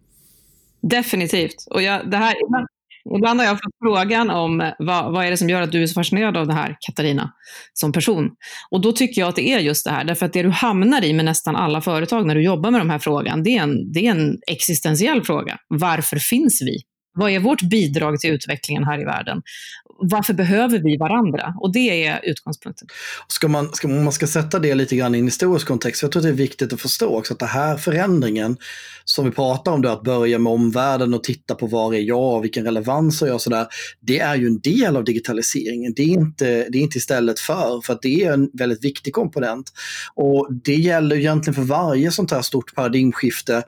Definitivt. 0.81 1.67
Och 1.69 1.81
jag, 1.81 2.09
det 2.11 2.17
här, 2.17 2.35
Ibland 2.45 2.67
Ibland 3.17 3.39
har 3.39 3.47
jag 3.47 3.57
fått 3.57 3.73
frågan 3.83 4.29
om 4.29 4.71
vad, 4.79 5.13
vad 5.13 5.25
är 5.25 5.31
det 5.31 5.37
som 5.37 5.49
gör 5.49 5.61
att 5.61 5.71
du 5.71 5.83
är 5.83 5.87
så 5.87 5.93
fascinerad 5.93 6.37
av 6.37 6.47
det 6.47 6.53
här, 6.53 6.77
Katarina, 6.79 7.33
som 7.73 7.91
person. 7.91 8.29
Och 8.71 8.81
då 8.81 8.91
tycker 8.91 9.21
jag 9.21 9.29
att 9.29 9.35
det 9.35 9.49
är 9.49 9.59
just 9.59 9.85
det 9.85 9.91
här, 9.91 10.03
därför 10.03 10.25
att 10.25 10.33
det 10.33 10.43
du 10.43 10.49
hamnar 10.49 11.03
i 11.03 11.13
med 11.13 11.25
nästan 11.25 11.55
alla 11.55 11.81
företag 11.81 12.27
när 12.27 12.35
du 12.35 12.43
jobbar 12.43 12.71
med 12.71 12.81
de 12.81 12.89
här 12.89 12.99
frågan, 12.99 13.43
det 13.43 13.57
är 13.57 13.63
en, 13.63 13.91
det 13.91 14.07
är 14.07 14.11
en 14.11 14.37
existentiell 14.47 15.23
fråga. 15.23 15.57
Varför 15.67 16.17
finns 16.17 16.61
vi? 16.61 16.92
Vad 17.13 17.31
är 17.31 17.39
vårt 17.39 17.61
bidrag 17.61 18.19
till 18.19 18.29
utvecklingen 18.29 18.83
här 18.83 19.01
i 19.01 19.05
världen? 19.05 19.41
Varför 19.99 20.33
behöver 20.33 20.79
vi 20.79 20.97
varandra? 20.97 21.53
Och 21.59 21.73
det 21.73 22.05
är 22.05 22.19
utgångspunkten. 22.23 22.87
Ska 23.27 23.47
man, 23.47 23.73
ska, 23.73 23.87
man 23.87 24.11
ska 24.11 24.27
sätta 24.27 24.59
det 24.59 24.75
lite 24.75 24.95
grann 24.95 25.15
i 25.15 25.19
en 25.19 25.25
historisk 25.25 25.67
kontext, 25.67 26.01
jag 26.01 26.11
tror 26.11 26.19
att 26.19 26.23
det 26.23 26.29
är 26.29 26.33
viktigt 26.33 26.73
att 26.73 26.81
förstå 26.81 27.17
också 27.17 27.33
att 27.33 27.39
den 27.39 27.49
här 27.49 27.77
förändringen 27.77 28.57
som 29.05 29.25
vi 29.25 29.31
pratar 29.31 29.71
om, 29.71 29.81
då, 29.81 29.89
att 29.89 30.03
börja 30.03 30.39
med 30.39 30.53
omvärlden 30.53 31.13
och 31.13 31.23
titta 31.23 31.55
på 31.55 31.67
var 31.67 31.93
är 31.93 31.99
jag, 31.99 32.41
vilken 32.41 32.63
relevans 32.63 33.21
har 33.21 33.27
jag, 33.27 33.35
och 33.35 33.41
sådär, 33.41 33.67
det 33.99 34.19
är 34.19 34.35
ju 34.35 34.47
en 34.47 34.59
del 34.59 34.97
av 34.97 35.03
digitaliseringen. 35.03 35.93
Det 35.95 36.03
är, 36.03 36.07
inte, 36.07 36.45
det 36.45 36.77
är 36.77 36.81
inte 36.81 36.97
istället 36.97 37.39
för, 37.39 37.81
för 37.85 37.93
att 37.93 38.01
det 38.01 38.23
är 38.23 38.33
en 38.33 38.49
väldigt 38.53 38.83
viktig 38.83 39.13
komponent. 39.13 39.71
Och 40.15 40.47
det 40.63 40.75
gäller 40.75 41.15
egentligen 41.15 41.55
för 41.55 41.61
varje 41.61 42.11
sånt 42.11 42.31
här 42.31 42.41
stort 42.41 42.75
paradigmskifte, 42.75 43.63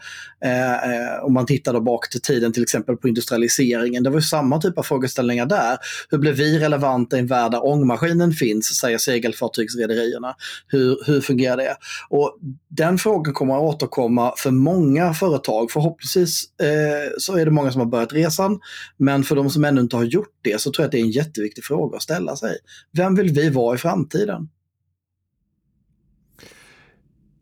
Eh, 0.46 0.74
eh, 0.74 1.24
om 1.24 1.34
man 1.34 1.46
tittar 1.46 1.74
då 1.74 1.82
bak 1.82 2.10
till 2.10 2.22
tiden, 2.22 2.54
till 2.54 2.64
exempel 2.64 2.98
på 2.98 3.08
industrialiseringen. 3.08 4.04
Det 4.04 4.10
var 4.10 4.18
ju 4.18 4.22
samma 4.22 4.62
typ 4.62 4.78
av 4.78 4.84
frågeställningar 4.84 5.46
där. 5.46 5.78
Hur 6.10 6.18
blir 6.18 6.34
vi 6.34 6.60
relevanta 6.60 7.18
i 7.18 7.20
en 7.20 7.28
värld 7.28 7.52
där 7.52 7.66
ångmaskinen 7.66 8.32
finns, 8.32 8.66
säger 8.66 8.98
segelfartygsrederierna. 8.98 10.36
Hur, 10.68 10.98
hur 11.06 11.22
fungerar 11.22 11.58
det? 11.58 11.76
Och 12.10 12.38
den 12.70 12.98
frågan 12.98 13.34
kommer 13.34 13.56
att 13.56 13.76
återkomma 13.76 14.34
för 14.38 14.52
många 14.52 15.14
företag. 15.14 15.72
Förhoppningsvis 15.72 16.44
eh, 16.62 17.12
så 17.18 17.38
är 17.38 17.46
det 17.46 17.52
många 17.52 17.72
som 17.72 17.82
har 17.82 17.88
börjat 17.88 18.14
resan. 18.14 18.60
Men 18.98 19.24
för 19.24 19.36
de 19.36 19.50
som 19.50 19.66
ännu 19.66 19.82
inte 19.82 19.96
har 19.96 20.04
gjort 20.04 20.34
det 20.42 20.62
så 20.62 20.72
tror 20.72 20.84
jag 20.84 20.88
att 20.88 20.92
det 20.92 21.00
är 21.00 21.04
en 21.04 21.12
jätteviktig 21.12 21.64
fråga 21.64 21.98
att 21.98 22.04
ställa 22.04 22.36
sig. 22.36 22.58
Vem 22.92 23.16
vill 23.16 23.34
vi 23.34 23.50
vara 23.50 23.76
i 23.76 23.78
framtiden? 23.78 24.50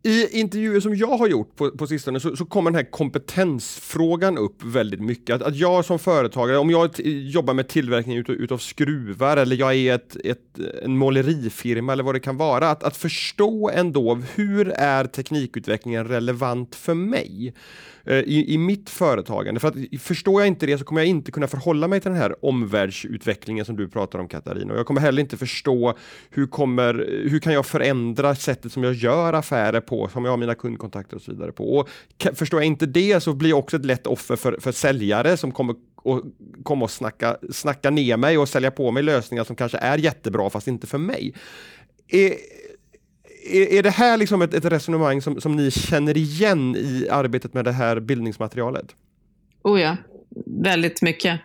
I 0.06 0.40
intervjuer 0.40 0.80
som 0.80 0.96
jag 0.96 1.18
har 1.18 1.28
gjort 1.28 1.56
på, 1.56 1.72
på 1.72 1.88
sistone 1.88 2.20
så, 2.20 2.36
så 2.36 2.46
kommer 2.46 2.72
den 2.72 2.76
här 2.76 2.92
kompetensfrågan 2.92 4.38
upp 4.38 4.64
väldigt 4.64 5.02
mycket. 5.02 5.36
Att, 5.36 5.42
att 5.42 5.56
jag 5.56 5.86
som 5.86 6.00
företagare, 6.00 6.58
om 6.58 6.70
jag 6.70 7.00
jobbar 7.06 7.54
med 7.54 7.68
tillverkning 7.68 8.18
utav, 8.18 8.36
utav 8.36 8.58
skruvar 8.58 9.38
eller 9.38 9.56
jag 9.56 9.76
är 9.76 9.96
ett, 9.96 10.18
ett, 10.24 10.60
en 10.84 10.98
målerifirma 10.98 11.94
eller 11.94 12.04
vad 12.04 12.16
det 12.16 12.20
kan 12.20 12.38
vara, 12.38 12.70
att, 12.70 12.84
att 12.84 12.98
förstå 12.98 13.70
ändå 13.70 14.22
hur 14.36 14.70
är 14.70 15.06
teknikutvecklingen 15.06 16.08
relevant 16.08 16.76
för 16.76 16.94
mig? 16.94 17.54
Eh, 18.06 18.18
i, 18.18 18.54
i 18.54 18.58
mitt 18.58 18.90
företagande. 18.90 19.60
För 19.60 19.68
att 19.68 20.02
förstår 20.02 20.42
jag 20.42 20.48
inte 20.48 20.66
det 20.66 20.78
så 20.78 20.84
kommer 20.86 21.02
jag 21.02 21.08
inte 21.08 21.32
kunna 21.32 21.48
förhålla 21.48 21.88
mig 21.88 22.00
till 22.00 22.12
den 22.12 22.20
här 22.20 22.46
omvärldsutvecklingen 22.46 23.66
som 23.66 23.76
du 23.76 23.88
pratar 23.88 24.20
om 24.20 24.28
Katarina. 24.28 24.74
Och 24.74 24.80
jag 24.80 24.86
kommer 24.86 25.02
heller 25.02 25.22
inte 25.22 25.38
förstå 25.38 25.98
hur, 26.30 26.48
kommer, 26.48 26.94
hur 27.30 27.40
kan 27.40 27.54
jag 27.54 27.66
förändra 27.66 28.36
sättet 28.36 28.72
som 28.72 28.84
jag 28.84 28.94
gör 28.94 29.34
affärer 29.34 29.82
på, 29.82 29.93
som 30.10 30.26
jag 30.26 30.32
har 30.32 30.38
mina 30.38 30.56
kundkontakter 30.56 31.16
och 31.16 31.22
så 31.22 31.32
vidare 31.32 31.52
på. 31.52 31.78
Och 31.78 31.90
förstår 32.34 32.60
jag 32.60 32.68
inte 32.68 32.86
det 32.86 33.24
så 33.24 33.34
blir 33.34 33.50
jag 33.50 33.60
också 33.60 33.78
ett 33.78 33.86
lätt 33.86 34.08
offer 34.08 34.36
för, 34.36 34.58
för 34.60 34.72
säljare 34.72 35.38
som 35.38 35.52
kommer 35.52 35.76
och 35.96 36.22
komma 36.64 36.86
och 36.86 36.92
snacka, 36.92 37.38
snacka 37.52 37.90
ner 37.90 38.18
mig 38.18 38.38
och 38.38 38.50
sälja 38.50 38.72
på 38.72 38.92
mig 38.92 39.04
lösningar 39.04 39.44
som 39.44 39.56
kanske 39.56 39.78
är 39.78 39.98
jättebra 39.98 40.50
fast 40.50 40.68
inte 40.68 40.88
för 40.88 40.98
mig. 40.98 41.34
Är, 42.08 42.34
är, 43.52 43.74
är 43.74 43.84
det 43.84 43.90
här 43.90 44.18
liksom 44.18 44.42
ett, 44.42 44.54
ett 44.54 44.66
resonemang 44.66 45.22
som, 45.22 45.42
som 45.42 45.56
ni 45.56 45.72
känner 45.72 46.18
igen 46.18 46.76
i 46.76 47.08
arbetet 47.12 47.54
med 47.54 47.66
det 47.66 47.72
här 47.72 48.00
bildningsmaterialet? 48.00 48.96
Oh 49.64 49.82
ja, 49.82 49.98
väldigt 50.64 51.02
mycket. 51.02 51.40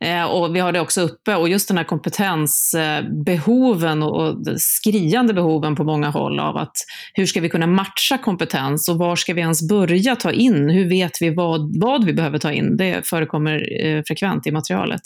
Eh, 0.00 0.24
och 0.24 0.56
vi 0.56 0.60
har 0.60 0.72
det 0.72 0.80
också 0.80 1.00
uppe. 1.00 1.36
Och 1.36 1.48
just 1.48 1.68
den 1.68 1.76
här 1.76 1.84
kompetensbehoven 1.84 4.02
och, 4.02 4.26
och 4.26 4.36
skriande 4.60 5.34
behoven 5.34 5.76
på 5.76 5.84
många 5.84 6.10
håll 6.10 6.40
av 6.40 6.56
att 6.56 6.76
hur 7.14 7.26
ska 7.26 7.40
vi 7.40 7.48
kunna 7.48 7.66
matcha 7.66 8.18
kompetens 8.18 8.88
och 8.88 8.98
var 8.98 9.16
ska 9.16 9.34
vi 9.34 9.40
ens 9.40 9.68
börja 9.68 10.16
ta 10.16 10.32
in? 10.32 10.70
Hur 10.70 10.88
vet 10.88 11.22
vi 11.22 11.30
vad, 11.30 11.80
vad 11.80 12.04
vi 12.04 12.12
behöver 12.12 12.38
ta 12.38 12.52
in? 12.52 12.76
Det 12.76 13.06
förekommer 13.06 13.84
eh, 13.84 14.02
frekvent 14.06 14.46
i 14.46 14.50
materialet. 14.50 15.02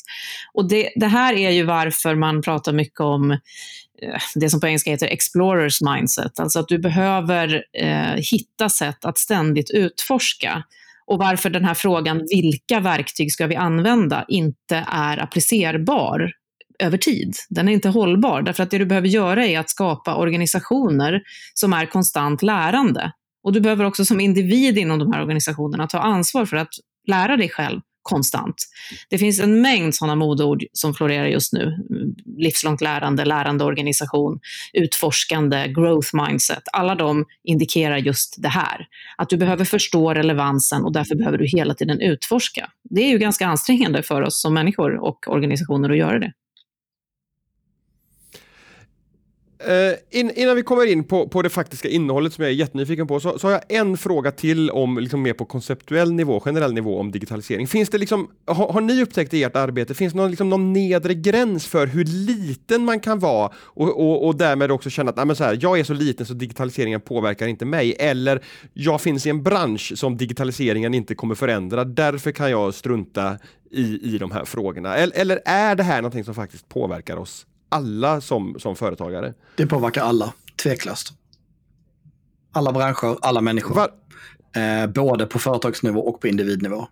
Och 0.53 0.69
det, 0.69 0.91
det 0.97 1.07
här 1.07 1.35
är 1.35 1.51
ju 1.51 1.63
varför 1.63 2.15
man 2.15 2.43
pratar 2.43 2.73
mycket 2.73 3.01
om 3.01 3.31
eh, 3.31 3.39
det 4.35 4.51
som 4.51 4.61
på 4.61 4.67
engelska 4.67 4.91
heter 4.91 5.07
explorers 5.07 5.81
mindset. 5.81 6.41
Alltså 6.41 6.59
att 6.59 6.69
du 6.69 6.79
behöver 6.79 7.65
eh, 7.79 8.15
hitta 8.31 8.69
sätt 8.69 9.05
att 9.05 9.19
ständigt 9.19 9.71
utforska. 9.71 10.65
Och 11.07 11.19
varför 11.19 11.51
den 11.51 11.65
här 11.65 11.75
frågan, 11.75 12.23
vilka 12.31 12.81
verktyg 12.81 13.33
ska 13.33 13.47
vi 13.47 13.57
använda, 13.57 14.25
inte 14.29 14.85
är 14.89 15.23
applicerbar 15.23 16.31
över 16.79 16.99
tid. 16.99 17.35
Den 17.49 17.69
är 17.69 17.73
inte 17.73 17.89
hållbar, 17.89 18.43
därför 18.43 18.63
att 18.63 18.71
det 18.71 18.79
du 18.79 18.87
behöver 18.87 19.09
göra 19.09 19.47
är 19.47 19.59
att 19.59 19.71
skapa 19.71 20.17
organisationer 20.17 21.23
som 21.55 21.73
är 21.73 21.87
konstant 21.87 22.43
lärande. 22.43 23.13
Och 23.45 23.53
du 23.53 23.61
behöver 23.61 23.85
också 23.85 24.05
som 24.05 24.21
individ 24.21 24.79
inom 24.79 24.99
de 24.99 25.13
här 25.13 25.23
organisationerna 25.23 25.87
ta 25.87 25.99
ansvar 25.99 26.47
för 26.47 26.57
att 26.57 26.73
lära 27.09 27.37
dig 27.37 27.49
själv 27.49 27.81
konstant. 28.05 28.55
Det 29.09 29.19
finns 29.19 29.41
en 29.41 29.61
mängd 29.61 29.95
sådana 29.95 30.15
modord 30.15 30.65
som 30.73 30.95
florerar 30.95 31.27
just 31.27 31.53
nu. 31.53 31.77
Livslångt 32.39 32.81
lärande, 32.81 33.25
lärande 33.25 33.65
organisation, 33.65 34.41
utforskande, 34.73 35.69
growth 35.69 36.09
mindset. 36.13 36.63
Alla 36.73 36.95
de 36.95 37.25
indikerar 37.45 37.97
just 37.97 38.43
det 38.43 38.49
här. 38.49 38.87
Att 39.17 39.29
du 39.29 39.37
behöver 39.37 39.65
förstå 39.65 40.15
relevansen 40.15 40.85
och 40.85 40.93
därför 40.93 41.15
behöver 41.15 41.39
du 41.39 41.47
hela 41.47 41.75
tiden 41.75 42.01
utforska. 42.01 42.71
Det 42.91 43.01
är 43.01 43.09
ju 43.09 43.19
ganska 43.19 43.47
ansträngande 43.47 44.03
för 44.03 44.23
oss 44.23 44.41
som 44.41 44.55
människor 44.55 45.05
och 45.05 45.29
organisationer 45.29 45.91
att 45.91 45.99
göra 45.99 46.19
det. 46.19 46.33
Uh, 49.69 49.95
in, 50.11 50.31
innan 50.31 50.57
vi 50.57 50.63
kommer 50.63 50.87
in 50.87 51.05
på, 51.05 51.29
på 51.29 51.43
det 51.43 51.51
faktiska 51.51 51.89
innehållet 51.89 52.33
som 52.33 52.45
jag 52.45 52.51
är 52.51 52.55
jättenyfiken 52.55 53.07
på 53.07 53.21
så, 53.21 53.39
så 53.39 53.47
har 53.47 53.53
jag 53.53 53.63
en 53.69 53.97
fråga 53.97 54.31
till 54.31 54.71
om 54.71 54.99
liksom 54.99 55.23
mer 55.23 55.33
på 55.33 55.45
konceptuell 55.45 56.13
nivå, 56.13 56.41
generell 56.41 56.73
nivå 56.73 57.01
om 57.01 57.11
digitalisering. 57.11 57.67
Finns 57.67 57.89
det 57.89 57.99
liksom, 57.99 58.31
har, 58.47 58.73
har 58.73 58.81
ni 58.81 59.03
upptäckt 59.03 59.35
i 59.35 59.43
ert 59.43 59.57
arbete, 59.57 59.95
finns 59.95 60.13
det 60.13 60.19
någon, 60.19 60.31
liksom, 60.31 60.51
någon 60.51 60.73
nedre 60.73 61.15
gräns 61.15 61.67
för 61.67 61.87
hur 61.87 62.05
liten 62.05 62.85
man 62.85 63.01
kan 63.01 63.19
vara 63.19 63.53
och, 63.57 64.01
och, 64.01 64.27
och 64.27 64.37
därmed 64.37 64.71
också 64.71 64.91
känna 64.91 65.11
att 65.11 65.27
nej, 65.27 65.37
så 65.37 65.45
här, 65.45 65.59
jag 65.61 65.79
är 65.79 65.85
så 65.85 65.95
liten 65.95 66.27
så 66.27 66.35
digitaliseringen 66.35 67.01
påverkar 67.01 67.47
inte 67.47 67.65
mig 67.65 67.97
eller 67.99 68.45
jag 68.73 69.01
finns 69.01 69.27
i 69.27 69.31
en 69.31 69.43
bransch 69.43 69.93
som 69.97 70.17
digitaliseringen 70.17 70.95
inte 70.95 71.15
kommer 71.15 71.35
förändra, 71.35 71.85
därför 71.85 72.33
kan 72.33 72.51
jag 72.51 72.75
strunta 72.75 73.39
i, 73.71 74.15
i 74.15 74.19
de 74.19 74.31
här 74.31 74.45
frågorna. 74.45 74.97
Eller, 74.97 75.17
eller 75.17 75.41
är 75.45 75.75
det 75.75 75.83
här 75.83 76.03
någonting 76.03 76.25
som 76.25 76.35
faktiskt 76.35 76.69
påverkar 76.69 77.17
oss 77.17 77.47
alla 77.75 78.21
som, 78.21 78.57
som 78.59 78.77
företagare. 78.77 79.35
Det 79.57 79.67
påverkar 79.67 80.03
alla, 80.03 80.33
tveklöst. 80.63 81.13
Alla 82.53 82.73
branscher, 82.73 83.19
alla 83.21 83.41
människor. 83.41 83.75
Var... 83.75 83.91
Eh, 84.57 84.87
både 84.87 85.27
på 85.27 85.39
företagsnivå 85.39 86.01
och 86.01 86.21
på 86.21 86.29
individnivå 86.29 86.89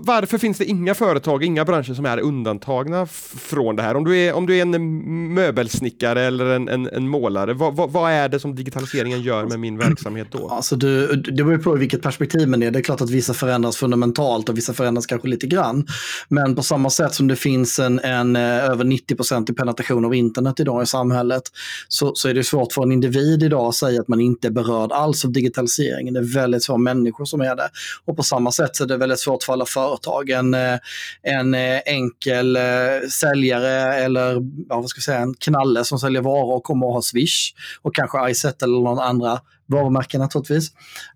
varför 0.00 0.38
finns 0.38 0.58
det 0.58 0.64
inga 0.64 0.94
företag, 0.94 1.44
inga 1.44 1.64
branscher 1.64 1.94
som 1.94 2.06
är 2.06 2.18
undantagna 2.18 3.06
från 3.36 3.76
det 3.76 3.82
här? 3.82 3.96
Om 3.96 4.04
du 4.04 4.18
är, 4.18 4.32
om 4.32 4.46
du 4.46 4.56
är 4.56 4.62
en 4.62 5.34
möbelsnickare 5.34 6.22
eller 6.22 6.46
en, 6.46 6.68
en, 6.68 6.88
en 6.88 7.08
målare, 7.08 7.54
vad, 7.54 7.76
vad, 7.76 7.90
vad, 7.90 8.12
är 8.12 8.28
det 8.28 8.40
som 8.40 8.54
digitaliseringen 8.54 9.22
gör 9.22 9.44
med 9.44 9.60
min 9.60 9.78
verksamhet 9.78 10.28
då? 10.30 10.48
Alltså 10.48 10.76
du, 10.76 11.16
det 11.16 11.44
beror 11.44 11.58
på 11.58 11.74
vilket 11.74 12.02
perspektiv 12.02 12.48
man 12.48 12.62
är. 12.62 12.70
Det 12.70 12.78
är 12.78 12.82
klart 12.82 13.00
att 13.00 13.10
vissa 13.10 13.34
förändras 13.34 13.76
fundamentalt 13.76 14.48
och 14.48 14.56
vissa 14.56 14.72
förändras 14.72 15.06
kanske 15.06 15.28
lite 15.28 15.46
grann. 15.46 15.86
Men 16.28 16.54
på 16.54 16.62
samma 16.62 16.90
sätt 16.90 17.14
som 17.14 17.28
det 17.28 17.36
finns 17.36 17.78
en, 17.78 17.98
en 17.98 18.36
eh, 18.36 18.42
över 18.42 18.84
90 18.84 19.50
i 19.50 19.54
penetration 19.54 20.04
av 20.04 20.14
internet 20.14 20.60
idag 20.60 20.82
i 20.82 20.86
samhället 20.86 21.42
så, 21.88 22.14
så 22.14 22.28
är 22.28 22.34
det 22.34 22.44
svårt 22.44 22.72
för 22.72 22.82
en 22.82 22.92
individ 22.92 23.42
idag 23.42 23.68
att 23.68 23.74
säga 23.74 24.00
att 24.00 24.08
man 24.08 24.20
inte 24.20 24.48
är 24.48 24.52
berörd 24.52 24.92
alls 24.92 25.24
av 25.24 25.32
digitaliseringen. 25.32 26.14
Det 26.14 26.20
är 26.20 26.34
väldigt 26.34 26.66
få 26.66 26.76
människor 26.78 27.24
som 27.24 27.40
är 27.40 27.56
det. 27.56 27.68
Och 28.04 28.16
på 28.16 28.22
samma 28.22 28.52
sätt 28.52 28.76
så 28.76 28.84
är 28.84 28.88
det 28.88 28.96
väldigt 28.96 29.18
svårt 29.18 29.42
för 29.42 29.52
alla 29.52 29.65
företag. 29.66 30.30
Eh, 30.30 30.38
en, 30.38 30.54
en 31.22 31.54
enkel 31.86 32.56
eh, 32.56 33.08
säljare 33.10 33.94
eller 33.94 34.32
ja, 34.68 34.76
vad 34.76 34.88
ska 34.88 34.98
jag 34.98 35.04
säga, 35.04 35.18
en 35.18 35.34
knalle 35.34 35.84
som 35.84 35.98
säljer 35.98 36.22
varor 36.22 36.60
kommer 36.60 36.86
att 36.86 36.94
ha 36.94 37.02
Swish 37.02 37.54
och 37.82 37.94
kanske 37.94 38.30
Izettle 38.30 38.66
eller 38.66 38.80
någon 38.80 38.98
andra 38.98 39.40
varumärken 39.66 40.20
naturligtvis. 40.20 40.70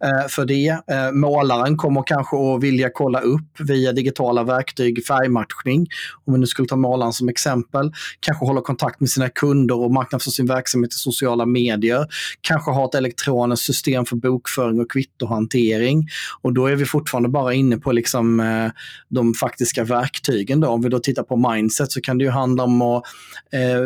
Eh, 0.04 0.28
för 0.28 0.45
det. 0.45 0.69
Eh, 0.69 1.12
målaren 1.12 1.76
kommer 1.76 2.02
kanske 2.07 2.37
att 2.37 2.62
vilja 2.62 2.90
kolla 2.95 3.21
upp 3.21 3.61
via 3.61 3.92
digitala 3.92 4.45
verktyg 4.45 5.07
färgmatchning. 5.07 5.87
Om 6.25 6.33
vi 6.33 6.38
nu 6.40 6.47
skulle 6.47 6.69
ta 6.69 6.76
målaren 6.76 7.12
som 7.12 7.28
exempel. 7.28 7.92
Kanske 8.21 8.47
hålla 8.47 8.61
kontakt 8.61 9.00
med 9.00 9.11
sina 9.11 9.28
kunder 9.28 9.78
och 9.78 9.90
marknadsföra 9.90 10.33
sin 10.33 10.47
verksamhet 10.47 10.95
i 10.95 10.97
sociala 10.97 11.47
medier. 11.47 12.07
Kanske 12.40 12.71
ha 12.71 12.85
ett 12.85 12.95
elektroniskt 12.95 13.66
system 13.66 14.04
för 14.04 14.16
bokföring 14.16 14.80
och 14.80 14.90
kvittohantering. 14.90 16.09
Och 16.42 16.52
då 16.52 16.66
är 16.66 16.76
vi 16.76 16.85
fortfarande 16.85 17.28
bara 17.28 17.54
inne 17.54 17.76
på 17.76 17.92
liksom, 17.92 18.40
eh, 18.40 18.71
de 19.09 19.35
faktiska 19.35 19.85
verktygen. 19.85 20.61
Då. 20.61 20.69
Om 20.69 20.83
vi 20.83 20.88
då 20.88 20.99
tittar 20.99 21.23
på 21.23 21.52
mindset 21.52 21.92
så 21.92 22.00
kan 22.00 22.19
det 22.19 22.25
ju 22.25 22.30
handla 22.30 22.64
om 22.64 22.83
att 22.83 23.04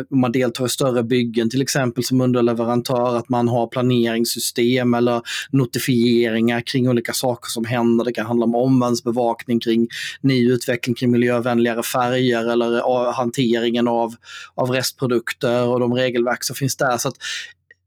om 0.09 0.19
man 0.19 0.31
deltar 0.31 0.65
i 0.65 0.69
större 0.69 1.03
byggen 1.03 1.49
till 1.49 1.61
exempel 1.61 2.03
som 2.03 2.21
underleverantör, 2.21 3.17
att 3.17 3.29
man 3.29 3.47
har 3.47 3.67
planeringssystem 3.67 4.54
system 4.55 4.93
eller 4.93 5.21
notifieringar 5.51 6.61
kring 6.61 6.89
olika 6.89 7.13
saker 7.13 7.49
som 7.49 7.65
händer. 7.65 8.05
Det 8.05 8.13
kan 8.13 8.25
handla 8.25 8.45
om 8.45 8.55
omvärldsbevakning 8.55 9.59
kring 9.59 9.87
ny 10.21 10.51
utveckling 10.51 10.95
kring 10.95 11.11
miljövänligare 11.11 11.83
färger 11.83 12.51
eller 12.51 13.11
hanteringen 13.11 13.87
av, 13.87 14.15
av 14.55 14.69
restprodukter 14.69 15.67
och 15.67 15.79
de 15.79 15.93
regelverk 15.93 16.43
som 16.43 16.55
finns 16.55 16.77
där. 16.77 16.97
Så 16.97 17.07
att, 17.07 17.15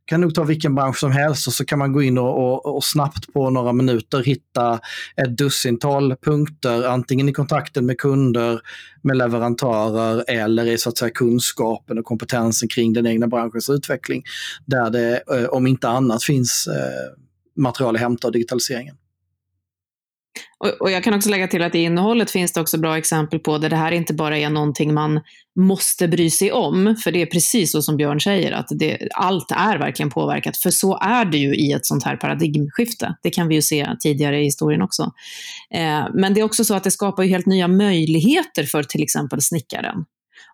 kan 0.08 0.20
nog 0.20 0.34
ta 0.34 0.44
vilken 0.44 0.74
bransch 0.74 0.98
som 0.98 1.12
helst 1.12 1.46
och 1.46 1.52
så 1.52 1.64
kan 1.64 1.78
man 1.78 1.92
gå 1.92 2.02
in 2.02 2.18
och, 2.18 2.38
och, 2.38 2.76
och, 2.76 2.84
snabbt 2.84 3.32
på 3.32 3.50
några 3.50 3.72
minuter 3.72 4.22
hitta 4.22 4.80
ett 5.16 5.36
dussintal 5.38 6.16
punkter, 6.16 6.88
antingen 6.88 7.28
i 7.28 7.32
kontakten 7.32 7.86
med 7.86 7.98
kunder, 7.98 8.60
med 9.02 9.16
leverantörer 9.16 10.24
eller 10.28 10.66
i 10.66 10.78
så 10.78 10.88
att 10.88 10.98
säga, 10.98 11.10
kunskapen 11.10 11.98
och 11.98 12.04
kompetensen 12.04 12.68
kring 12.68 12.92
den 12.92 13.06
egna 13.06 13.26
branschens 13.26 13.70
utveckling. 13.70 14.22
Där 14.66 14.90
det, 14.90 15.22
eh, 15.34 15.44
om 15.44 15.66
inte 15.66 15.88
annat, 15.88 16.22
finns 16.22 16.66
eh, 16.66 17.62
material 17.62 17.94
att 17.94 18.00
hämta 18.00 18.28
av 18.28 18.32
digitaliseringen. 18.32 18.96
Och, 20.58 20.80
och, 20.80 20.90
jag 20.90 21.04
kan 21.04 21.14
också 21.14 21.30
lägga 21.30 21.48
till 21.48 21.62
att 21.62 21.74
i 21.74 21.78
innehållet 21.78 22.30
finns 22.30 22.52
det 22.52 22.60
också 22.60 22.78
bra 22.78 22.98
exempel 22.98 23.38
på 23.38 23.58
där 23.58 23.70
det 23.70 23.76
här 23.76 23.92
inte 23.92 24.14
bara 24.14 24.38
är 24.38 24.50
någonting 24.50 24.94
man 24.94 25.20
måste 25.60 26.08
bry 26.08 26.30
sig 26.30 26.52
om, 26.52 26.96
för 27.04 27.12
det 27.12 27.22
är 27.22 27.26
precis 27.26 27.72
så 27.72 27.82
som 27.82 27.96
Björn 27.96 28.20
säger, 28.20 28.52
att 28.52 28.66
det, 28.70 29.08
allt 29.14 29.50
är 29.50 29.78
verkligen 29.78 30.10
påverkat, 30.10 30.56
för 30.56 30.70
så 30.70 30.98
är 30.98 31.24
det 31.24 31.38
ju 31.38 31.54
i 31.54 31.72
ett 31.72 31.86
sånt 31.86 32.04
här 32.04 32.16
paradigmskifte. 32.16 33.14
Det 33.22 33.30
kan 33.30 33.48
vi 33.48 33.54
ju 33.54 33.62
se 33.62 33.88
tidigare 34.00 34.40
i 34.40 34.44
historien 34.44 34.82
också. 34.82 35.02
Eh, 35.74 36.06
men 36.14 36.34
det 36.34 36.40
är 36.40 36.44
också 36.44 36.64
så 36.64 36.74
att 36.74 36.84
det 36.84 36.90
skapar 36.90 37.22
ju 37.22 37.28
helt 37.28 37.46
nya 37.46 37.68
möjligheter 37.68 38.64
för 38.64 38.82
till 38.82 39.02
exempel 39.02 39.42
snickaren 39.42 40.04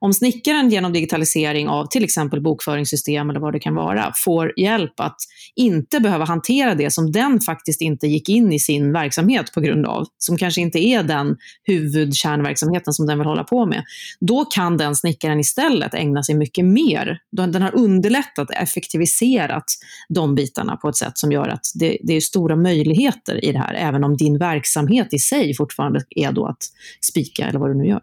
om 0.00 0.14
snickaren 0.14 0.70
genom 0.70 0.92
digitalisering 0.92 1.68
av 1.68 1.86
till 1.86 2.04
exempel 2.04 2.40
bokföringssystem 2.40 3.30
eller 3.30 3.40
vad 3.40 3.52
det 3.52 3.60
kan 3.60 3.74
vara 3.74 4.12
får 4.16 4.52
hjälp 4.60 5.00
att 5.00 5.16
inte 5.56 6.00
behöva 6.00 6.24
hantera 6.24 6.74
det 6.74 6.90
som 6.90 7.12
den 7.12 7.40
faktiskt 7.40 7.80
inte 7.80 8.06
gick 8.06 8.28
in 8.28 8.52
i 8.52 8.58
sin 8.58 8.92
verksamhet 8.92 9.52
på 9.52 9.60
grund 9.60 9.86
av, 9.86 10.06
som 10.18 10.36
kanske 10.36 10.60
inte 10.60 10.78
är 10.78 11.02
den 11.02 11.36
huvudkärnverksamheten 11.62 12.92
som 12.92 13.06
den 13.06 13.18
vill 13.18 13.26
hålla 13.26 13.44
på 13.44 13.66
med, 13.66 13.82
då 14.20 14.44
kan 14.44 14.76
den 14.76 14.96
snickaren 14.96 15.40
istället 15.40 15.94
ägna 15.94 16.22
sig 16.22 16.34
mycket 16.34 16.64
mer. 16.64 17.18
Den 17.32 17.62
har 17.62 17.74
underlättat, 17.74 18.50
effektiviserat 18.50 19.64
de 20.08 20.34
bitarna 20.34 20.76
på 20.76 20.88
ett 20.88 20.96
sätt 20.96 21.18
som 21.18 21.32
gör 21.32 21.48
att 21.48 21.66
det, 21.74 21.98
det 22.02 22.16
är 22.16 22.20
stora 22.20 22.56
möjligheter 22.56 23.44
i 23.44 23.52
det 23.52 23.58
här, 23.58 23.74
även 23.74 24.04
om 24.04 24.16
din 24.16 24.38
verksamhet 24.38 25.14
i 25.14 25.18
sig 25.18 25.54
fortfarande 25.54 26.04
är 26.10 26.32
då 26.32 26.46
att 26.46 26.62
spika 27.00 27.46
eller 27.46 27.58
vad 27.58 27.70
du 27.70 27.74
nu 27.74 27.86
gör. 27.86 28.00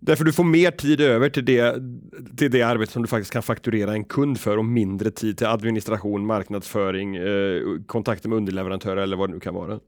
Därför 0.00 0.24
du 0.24 0.32
får 0.32 0.44
mer 0.44 0.70
tid 0.70 1.00
över 1.00 1.30
till 1.30 1.44
det, 1.44 1.74
till 2.36 2.50
det 2.50 2.62
arbete 2.62 2.92
som 2.92 3.02
du 3.02 3.08
faktiskt 3.08 3.32
kan 3.32 3.42
fakturera 3.42 3.92
en 3.92 4.04
kund 4.04 4.40
för 4.40 4.56
och 4.56 4.64
mindre 4.64 5.10
tid 5.10 5.38
till 5.38 5.46
administration, 5.46 6.26
marknadsföring, 6.26 7.16
eh, 7.16 7.60
kontakter 7.86 8.28
med 8.28 8.36
underleverantörer 8.36 9.02
eller 9.02 9.16
vad 9.16 9.28
det 9.28 9.34
nu 9.34 9.40
kan 9.40 9.54
vara. 9.54 9.80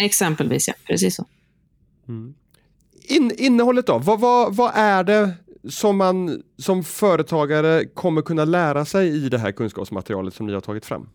Exempelvis, 0.00 0.68
ja. 0.68 0.74
Precis 0.86 1.16
så. 1.16 1.26
Mm. 2.08 2.34
In, 3.08 3.32
innehållet 3.38 3.86
då? 3.86 3.98
Vad, 3.98 4.20
vad, 4.20 4.56
vad 4.56 4.72
är 4.74 5.04
det 5.04 5.30
som 5.68 5.96
man 5.96 6.42
som 6.58 6.84
företagare 6.84 7.84
kommer 7.84 8.22
kunna 8.22 8.44
lära 8.44 8.84
sig 8.84 9.08
i 9.08 9.28
det 9.28 9.38
här 9.38 9.52
kunskapsmaterialet 9.52 10.34
som 10.34 10.46
ni 10.46 10.52
har 10.52 10.60
tagit 10.60 10.86
fram? 10.86 11.08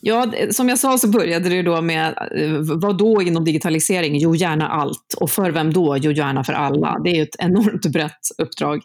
Ja, 0.00 0.32
som 0.50 0.68
jag 0.68 0.78
sa 0.78 0.98
så 0.98 1.08
började 1.08 1.48
det 1.48 1.62
då 1.62 1.80
med, 1.80 2.06
eh, 2.36 2.52
vad 2.60 2.98
då 2.98 3.22
inom 3.22 3.44
digitalisering? 3.44 4.18
Jo, 4.18 4.34
gärna 4.34 4.68
allt. 4.68 5.14
Och 5.16 5.30
för 5.30 5.50
vem 5.50 5.72
då? 5.72 5.96
Jo, 6.00 6.12
gärna 6.12 6.44
för 6.44 6.52
alla. 6.52 6.98
Det 7.04 7.10
är 7.10 7.22
ett 7.22 7.36
enormt 7.38 7.86
brett 7.86 8.28
uppdrag. 8.38 8.82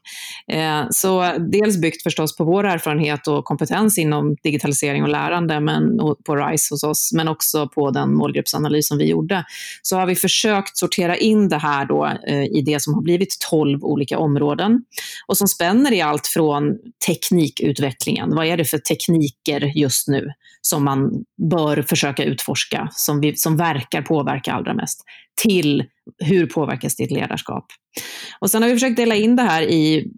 Eh, 0.47 0.83
så 0.89 1.31
dels 1.51 1.77
byggt 1.77 2.03
förstås 2.03 2.37
på 2.37 2.43
vår 2.43 2.63
erfarenhet 2.63 3.27
och 3.27 3.45
kompetens 3.45 3.97
inom 3.97 4.35
digitalisering 4.43 5.03
och 5.03 5.09
lärande 5.09 5.59
men, 5.59 5.97
på 6.25 6.35
RISE 6.35 6.73
hos 6.73 6.83
oss, 6.83 7.11
men 7.13 7.27
också 7.27 7.67
på 7.67 7.91
den 7.91 8.13
målgruppsanalys 8.13 8.87
som 8.87 8.97
vi 8.97 9.09
gjorde. 9.09 9.45
Så 9.81 9.97
har 9.97 10.05
vi 10.05 10.15
försökt 10.15 10.77
sortera 10.77 11.17
in 11.17 11.49
det 11.49 11.57
här 11.57 11.85
då 11.85 12.05
eh, 12.27 12.43
i 12.43 12.61
det 12.65 12.81
som 12.81 12.93
har 12.93 13.01
blivit 13.01 13.37
12 13.49 13.83
olika 13.83 14.17
områden 14.17 14.81
och 15.27 15.37
som 15.37 15.47
spänner 15.47 15.93
i 15.93 16.01
allt 16.01 16.27
från 16.27 16.63
teknikutvecklingen. 17.07 18.35
Vad 18.35 18.45
är 18.45 18.57
det 18.57 18.65
för 18.65 18.77
tekniker 18.77 19.71
just 19.75 20.07
nu 20.07 20.27
som 20.65 20.83
man 20.83 21.02
man 21.03 21.23
bör 21.49 21.81
försöka 21.81 22.23
utforska, 22.23 22.89
som, 22.91 23.21
vi, 23.21 23.35
som 23.35 23.57
verkar 23.57 24.01
påverka 24.01 24.53
allra 24.53 24.73
mest, 24.73 25.03
till 25.41 25.83
hur 26.19 26.45
påverkas 26.45 26.95
ditt 26.95 27.11
ledarskap? 27.11 27.65
Och 28.39 28.51
sen 28.51 28.61
har 28.61 28.69
vi 28.69 28.75
försökt 28.75 28.97
dela 28.97 29.15
in 29.15 29.35
det 29.35 29.43
här 29.43 29.61
i, 29.61 30.11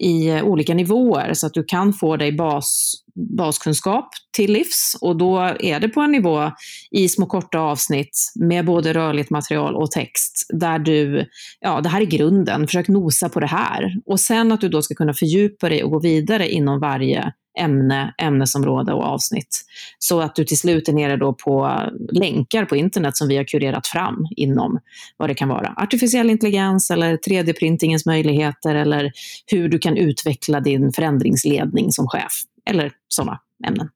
i 0.00 0.40
olika 0.42 0.74
nivåer 0.74 1.34
så 1.34 1.46
att 1.46 1.54
du 1.54 1.64
kan 1.64 1.92
få 1.92 2.16
dig 2.16 2.32
bas, 2.32 2.94
baskunskap 3.36 4.08
till 4.36 4.52
livs. 4.52 4.96
Och 5.00 5.16
då 5.16 5.38
är 5.60 5.80
det 5.80 5.88
på 5.88 6.00
en 6.00 6.12
nivå 6.12 6.50
i 6.90 7.08
små 7.08 7.26
korta 7.26 7.58
avsnitt 7.58 8.32
med 8.34 8.64
både 8.64 8.92
rörligt 8.92 9.30
material 9.30 9.76
och 9.76 9.90
text 9.90 10.46
där 10.52 10.78
du, 10.78 11.26
ja 11.60 11.80
det 11.80 11.88
här 11.88 12.00
är 12.00 12.06
grunden, 12.06 12.66
försök 12.66 12.88
nosa 12.88 13.28
på 13.28 13.40
det 13.40 13.46
här. 13.46 13.96
Och 14.06 14.20
sen 14.20 14.52
att 14.52 14.60
du 14.60 14.68
då 14.68 14.82
ska 14.82 14.94
kunna 14.94 15.14
fördjupa 15.14 15.68
dig 15.68 15.84
och 15.84 15.90
gå 15.90 16.00
vidare 16.00 16.48
inom 16.48 16.80
varje 16.80 17.32
ämne, 17.58 18.14
ämnesområde 18.18 18.92
och 18.92 19.04
avsnitt. 19.04 19.64
Så 19.98 20.20
att 20.20 20.34
du 20.34 20.44
till 20.44 20.58
slut 20.58 20.88
är 20.88 20.92
nere 20.92 21.16
då 21.16 21.34
på 21.34 21.80
länkar 22.12 22.64
på 22.64 22.76
internet 22.76 23.16
som 23.16 23.28
vi 23.28 23.36
har 23.36 23.44
kurerat 23.44 23.86
fram 23.86 24.26
inom 24.36 24.78
vad 25.16 25.30
det 25.30 25.34
kan 25.34 25.48
vara. 25.48 25.74
Artificiell 25.76 26.30
intelligens 26.30 26.90
eller 26.90 27.16
3D-printingens 27.16 28.06
möjligheter 28.06 28.74
eller 28.74 29.12
hur 29.46 29.68
du 29.68 29.78
kan 29.78 29.96
utveckla 29.96 30.60
din 30.60 30.92
förändringsledning 30.92 31.92
som 31.92 32.08
chef 32.08 32.32
eller 32.66 32.92
sådana 33.08 33.40
ämnen. 33.66 33.88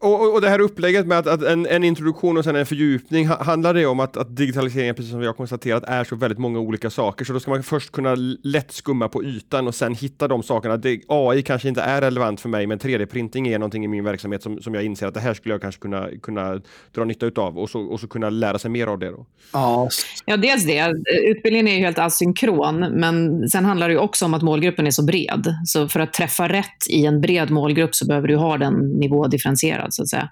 Och, 0.00 0.34
och 0.34 0.40
det 0.40 0.48
här 0.48 0.60
upplägget 0.60 1.06
med 1.06 1.18
att, 1.18 1.26
att 1.26 1.42
en, 1.42 1.66
en, 1.66 1.84
introduktion 1.84 2.36
och 2.36 2.44
sen 2.44 2.56
en 2.56 2.66
fördjupning, 2.66 3.26
handlar 3.26 3.74
det 3.74 3.86
om 3.86 4.00
att, 4.00 4.16
att 4.16 4.36
digitaliseringen, 4.36 4.94
precis 4.94 5.10
som 5.10 5.20
vi 5.20 5.26
har 5.26 5.34
konstaterat, 5.34 5.84
är 5.86 6.04
så 6.04 6.16
väldigt 6.16 6.38
många 6.38 6.58
olika 6.58 6.90
saker. 6.90 7.24
Så 7.24 7.32
då 7.32 7.40
ska 7.40 7.50
man 7.50 7.62
först 7.62 7.92
kunna 7.92 8.14
lätt 8.42 8.72
skumma 8.72 9.08
på 9.08 9.24
ytan 9.24 9.66
och 9.66 9.74
sen 9.74 9.94
hitta 9.94 10.28
de 10.28 10.42
sakerna. 10.42 10.76
Det, 10.76 11.00
AI 11.08 11.42
kanske 11.42 11.68
inte 11.68 11.80
är 11.80 12.00
relevant 12.00 12.40
för 12.40 12.48
mig, 12.48 12.66
men 12.66 12.78
3D-printing 12.78 13.48
är 13.48 13.58
någonting 13.58 13.84
i 13.84 13.88
min 13.88 14.04
verksamhet 14.04 14.42
som, 14.42 14.62
som 14.62 14.74
jag 14.74 14.84
inser 14.84 15.06
att 15.06 15.14
det 15.14 15.20
här 15.20 15.34
skulle 15.34 15.54
jag 15.54 15.62
kanske 15.62 15.80
kunna, 15.80 16.08
kunna 16.22 16.60
dra 16.94 17.04
nytta 17.04 17.26
utav 17.26 17.58
och 17.58 17.70
så, 17.70 17.80
och 17.80 18.00
så 18.00 18.08
kunna 18.08 18.30
lära 18.30 18.58
sig 18.58 18.70
mer 18.70 18.86
av 18.86 18.98
det. 18.98 19.10
Då. 19.10 19.26
Ja. 19.52 19.88
ja, 20.26 20.36
dels 20.36 20.64
det. 20.64 20.94
Utbildningen 21.28 21.68
är 21.68 21.72
ju 21.72 21.84
helt 21.84 21.98
asynkron, 21.98 22.80
men 22.80 23.48
sen 23.48 23.64
handlar 23.64 23.88
det 23.88 23.98
också 23.98 24.24
om 24.24 24.34
att 24.34 24.42
målgruppen 24.42 24.86
är 24.86 24.90
så 24.90 25.04
bred. 25.04 25.54
Så 25.64 25.88
för 25.88 26.00
att 26.00 26.12
träffa 26.12 26.48
rätt 26.48 26.90
i 26.90 27.06
en 27.06 27.20
bred 27.20 27.50
målgrupp 27.50 27.94
så 27.94 28.06
behöver 28.06 28.28
du 28.28 28.36
ha 28.36 28.58
den 28.58 28.74
nivådifferentieringen 28.74 29.65
avancerad. 29.66 29.94
Så 29.94 30.02
att 30.02 30.08
säga. 30.08 30.28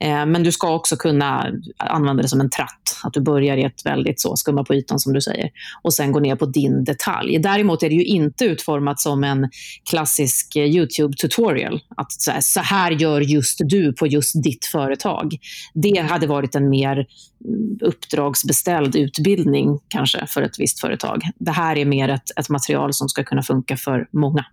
Eh, 0.00 0.26
men 0.26 0.42
du 0.42 0.52
ska 0.52 0.74
också 0.74 0.96
kunna 0.96 1.52
använda 1.76 2.22
det 2.22 2.28
som 2.28 2.40
en 2.40 2.50
tratt. 2.50 3.00
Att 3.02 3.12
du 3.12 3.20
börjar 3.20 3.56
i 3.56 3.64
ett 3.64 3.86
väldigt 3.86 4.20
så, 4.20 4.36
skumma 4.36 4.64
på 4.64 4.74
ytan 4.74 4.98
som 4.98 5.12
du 5.12 5.20
säger. 5.20 5.50
Och 5.82 5.94
sen 5.94 6.12
går 6.12 6.20
ner 6.20 6.36
på 6.36 6.46
din 6.46 6.84
detalj. 6.84 7.38
Däremot 7.38 7.82
är 7.82 7.88
det 7.88 7.94
ju 7.94 8.04
inte 8.04 8.44
utformat 8.44 9.00
som 9.00 9.24
en 9.24 9.50
klassisk 9.90 10.56
eh, 10.56 10.64
YouTube-tutorial. 10.64 11.80
Att 11.96 12.12
så 12.12 12.30
här, 12.30 12.40
så 12.40 12.60
här 12.60 12.90
gör 12.90 13.20
just 13.20 13.60
du 13.64 13.92
på 13.92 14.06
just 14.06 14.42
ditt 14.42 14.64
företag. 14.64 15.36
Det 15.74 16.00
hade 16.00 16.26
varit 16.26 16.54
en 16.54 16.70
mer 16.70 17.06
mm, 17.44 17.78
uppdragsbeställd 17.80 18.96
utbildning 18.96 19.78
kanske 19.88 20.26
för 20.26 20.42
ett 20.42 20.58
visst 20.58 20.80
företag. 20.80 21.22
Det 21.38 21.50
här 21.50 21.78
är 21.78 21.84
mer 21.84 22.08
ett, 22.08 22.38
ett 22.38 22.48
material 22.48 22.92
som 22.92 23.08
ska 23.08 23.24
kunna 23.24 23.42
funka 23.42 23.76
för 23.76 24.08
många. 24.12 24.44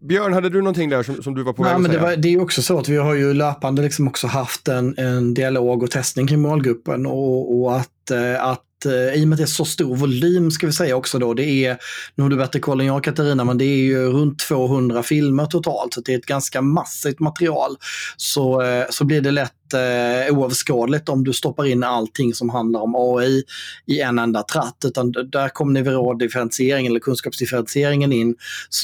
Björn, 0.00 0.32
hade 0.32 0.48
du 0.48 0.58
någonting 0.58 0.90
där 0.90 1.02
som, 1.02 1.22
som 1.22 1.34
du 1.34 1.42
var 1.42 1.52
på 1.52 1.62
väg 1.62 1.72
att 1.72 1.82
säga? 1.82 1.92
Det, 1.92 1.98
var, 1.98 2.16
det 2.16 2.28
är 2.28 2.42
också 2.42 2.62
så 2.62 2.78
att 2.78 2.88
vi 2.88 2.96
har 2.96 3.14
ju 3.14 3.34
löpande 3.34 3.82
liksom 3.82 4.08
också 4.08 4.26
haft 4.26 4.68
en, 4.68 4.98
en 4.98 5.34
dialog 5.34 5.82
och 5.82 5.90
testning 5.90 6.26
kring 6.26 6.40
målgruppen 6.40 7.06
och, 7.06 7.60
och 7.60 7.76
att, 7.76 8.10
eh, 8.10 8.44
att 8.44 8.86
eh, 8.86 8.92
i 8.92 9.24
och 9.24 9.28
med 9.28 9.34
att 9.34 9.38
det 9.38 9.44
är 9.44 9.46
så 9.46 9.64
stor 9.64 9.96
volym 9.96 10.50
ska 10.50 10.66
vi 10.66 10.72
säga 10.72 10.96
också 10.96 11.18
då, 11.18 11.34
det 11.34 11.64
är, 11.64 11.78
nu 12.14 12.22
har 12.22 12.30
du 12.30 12.36
bättre 12.36 12.60
koll 12.60 12.80
än 12.80 12.86
jag 12.86 13.04
Katarina, 13.04 13.44
men 13.44 13.58
det 13.58 13.64
är 13.64 13.82
ju 13.82 14.06
runt 14.06 14.38
200 14.38 15.02
filmer 15.02 15.46
totalt, 15.46 15.94
så 15.94 16.00
det 16.00 16.14
är 16.14 16.18
ett 16.18 16.26
ganska 16.26 16.62
massivt 16.62 17.20
material. 17.20 17.76
Så, 18.16 18.62
eh, 18.62 18.84
så 18.90 19.04
blir 19.04 19.20
det 19.20 19.30
lätt 19.30 19.52
eh, 19.74 20.36
oöverskådligt 20.36 21.08
om 21.08 21.24
du 21.24 21.32
stoppar 21.32 21.66
in 21.66 21.84
allting 21.84 22.34
som 22.34 22.50
handlar 22.50 22.80
om 22.80 22.94
AI 22.96 23.42
i 23.86 24.00
en 24.00 24.18
enda 24.18 24.42
tratt. 24.42 24.76
Utan 24.84 25.12
där 25.12 25.48
kommer 25.48 25.72
nivådifferentieringen 25.72 26.92
eller 26.92 27.00
kunskapsdifferentieringen 27.00 28.12
in 28.12 28.36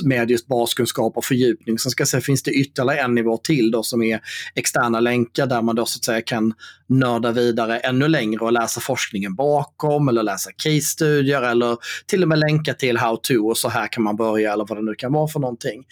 med 0.05 0.31
just 0.31 0.47
baskunskap 0.47 1.17
och 1.17 1.25
fördjupning. 1.25 1.79
Sen 1.79 1.91
ska 1.91 2.01
jag 2.01 2.09
säga, 2.09 2.21
finns 2.21 2.43
det 2.43 2.51
ytterligare 2.51 3.01
en 3.01 3.15
nivå 3.15 3.37
till 3.37 3.71
då 3.71 3.83
som 3.83 4.03
är 4.03 4.21
externa 4.55 5.01
länkar 5.01 5.47
där 5.47 5.63
man 5.63 5.77
då 5.77 5.87
så 5.87 5.99
att 5.99 6.05
säga 6.05 6.23
kan 6.23 6.55
nörda 6.89 7.33
vidare 7.33 7.79
ännu 7.79 8.09
längre 8.09 8.45
och 8.45 8.53
läsa 8.53 8.81
forskningen 8.81 9.35
bakom 9.35 10.09
eller 10.09 10.23
läsa 10.23 10.51
case-studier 10.57 11.43
eller 11.43 11.77
till 12.07 12.23
och 12.23 12.29
med 12.29 12.39
länka 12.39 12.75
till 12.75 12.99
how-to 12.99 13.49
och 13.49 13.59
så 13.59 13.69
här 13.69 13.93
kan 13.93 14.03
man 14.03 14.17
börja 14.17 14.53
eller 14.53 14.67
vad 14.69 14.79
det 14.79 14.85
nu 14.85 14.95
kan 14.95 15.13
vara 15.13 15.29
för 15.29 15.41
någonting. 15.41 15.85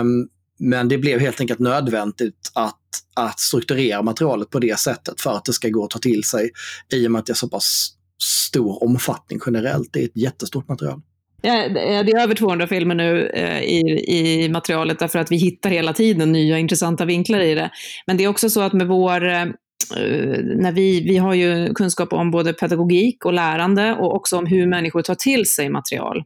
Um, 0.00 0.28
men 0.58 0.88
det 0.88 0.98
blev 0.98 1.20
helt 1.20 1.40
enkelt 1.40 1.58
nödvändigt 1.58 2.50
att, 2.54 2.80
att 3.16 3.40
strukturera 3.40 4.02
materialet 4.02 4.50
på 4.50 4.58
det 4.58 4.78
sättet 4.78 5.20
för 5.20 5.36
att 5.36 5.44
det 5.44 5.52
ska 5.52 5.68
gå 5.68 5.84
att 5.84 5.90
ta 5.90 5.98
till 5.98 6.24
sig 6.24 6.50
i 6.92 7.06
och 7.06 7.10
med 7.10 7.18
att 7.18 7.26
det 7.26 7.32
är 7.32 7.34
så 7.34 7.48
pass 7.48 7.94
stor 8.22 8.84
omfattning 8.84 9.40
generellt. 9.46 9.92
Det 9.92 10.00
är 10.00 10.04
ett 10.04 10.16
jättestort 10.16 10.68
material. 10.68 11.00
Ja, 11.42 11.68
det 11.68 12.12
är 12.12 12.20
över 12.20 12.34
200 12.34 12.66
filmer 12.66 12.94
nu 12.94 13.26
eh, 13.26 13.62
i, 13.62 14.04
i 14.08 14.48
materialet 14.48 14.98
därför 14.98 15.18
att 15.18 15.32
vi 15.32 15.36
hittar 15.36 15.70
hela 15.70 15.92
tiden 15.92 16.32
nya 16.32 16.58
intressanta 16.58 17.04
vinklar 17.04 17.40
i 17.40 17.54
det. 17.54 17.70
Men 18.06 18.16
det 18.16 18.24
är 18.24 18.28
också 18.28 18.50
så 18.50 18.60
att 18.60 18.72
med 18.72 18.86
vår 18.86 19.28
eh, 19.28 19.46
när 20.56 20.72
vi, 20.72 21.00
vi 21.00 21.16
har 21.16 21.34
ju 21.34 21.74
kunskap 21.74 22.12
om 22.12 22.30
både 22.30 22.52
pedagogik 22.52 23.24
och 23.24 23.32
lärande 23.32 23.94
och 23.94 24.14
också 24.16 24.36
om 24.36 24.46
hur 24.46 24.66
människor 24.66 25.02
tar 25.02 25.14
till 25.14 25.46
sig 25.46 25.68
material. 25.68 26.24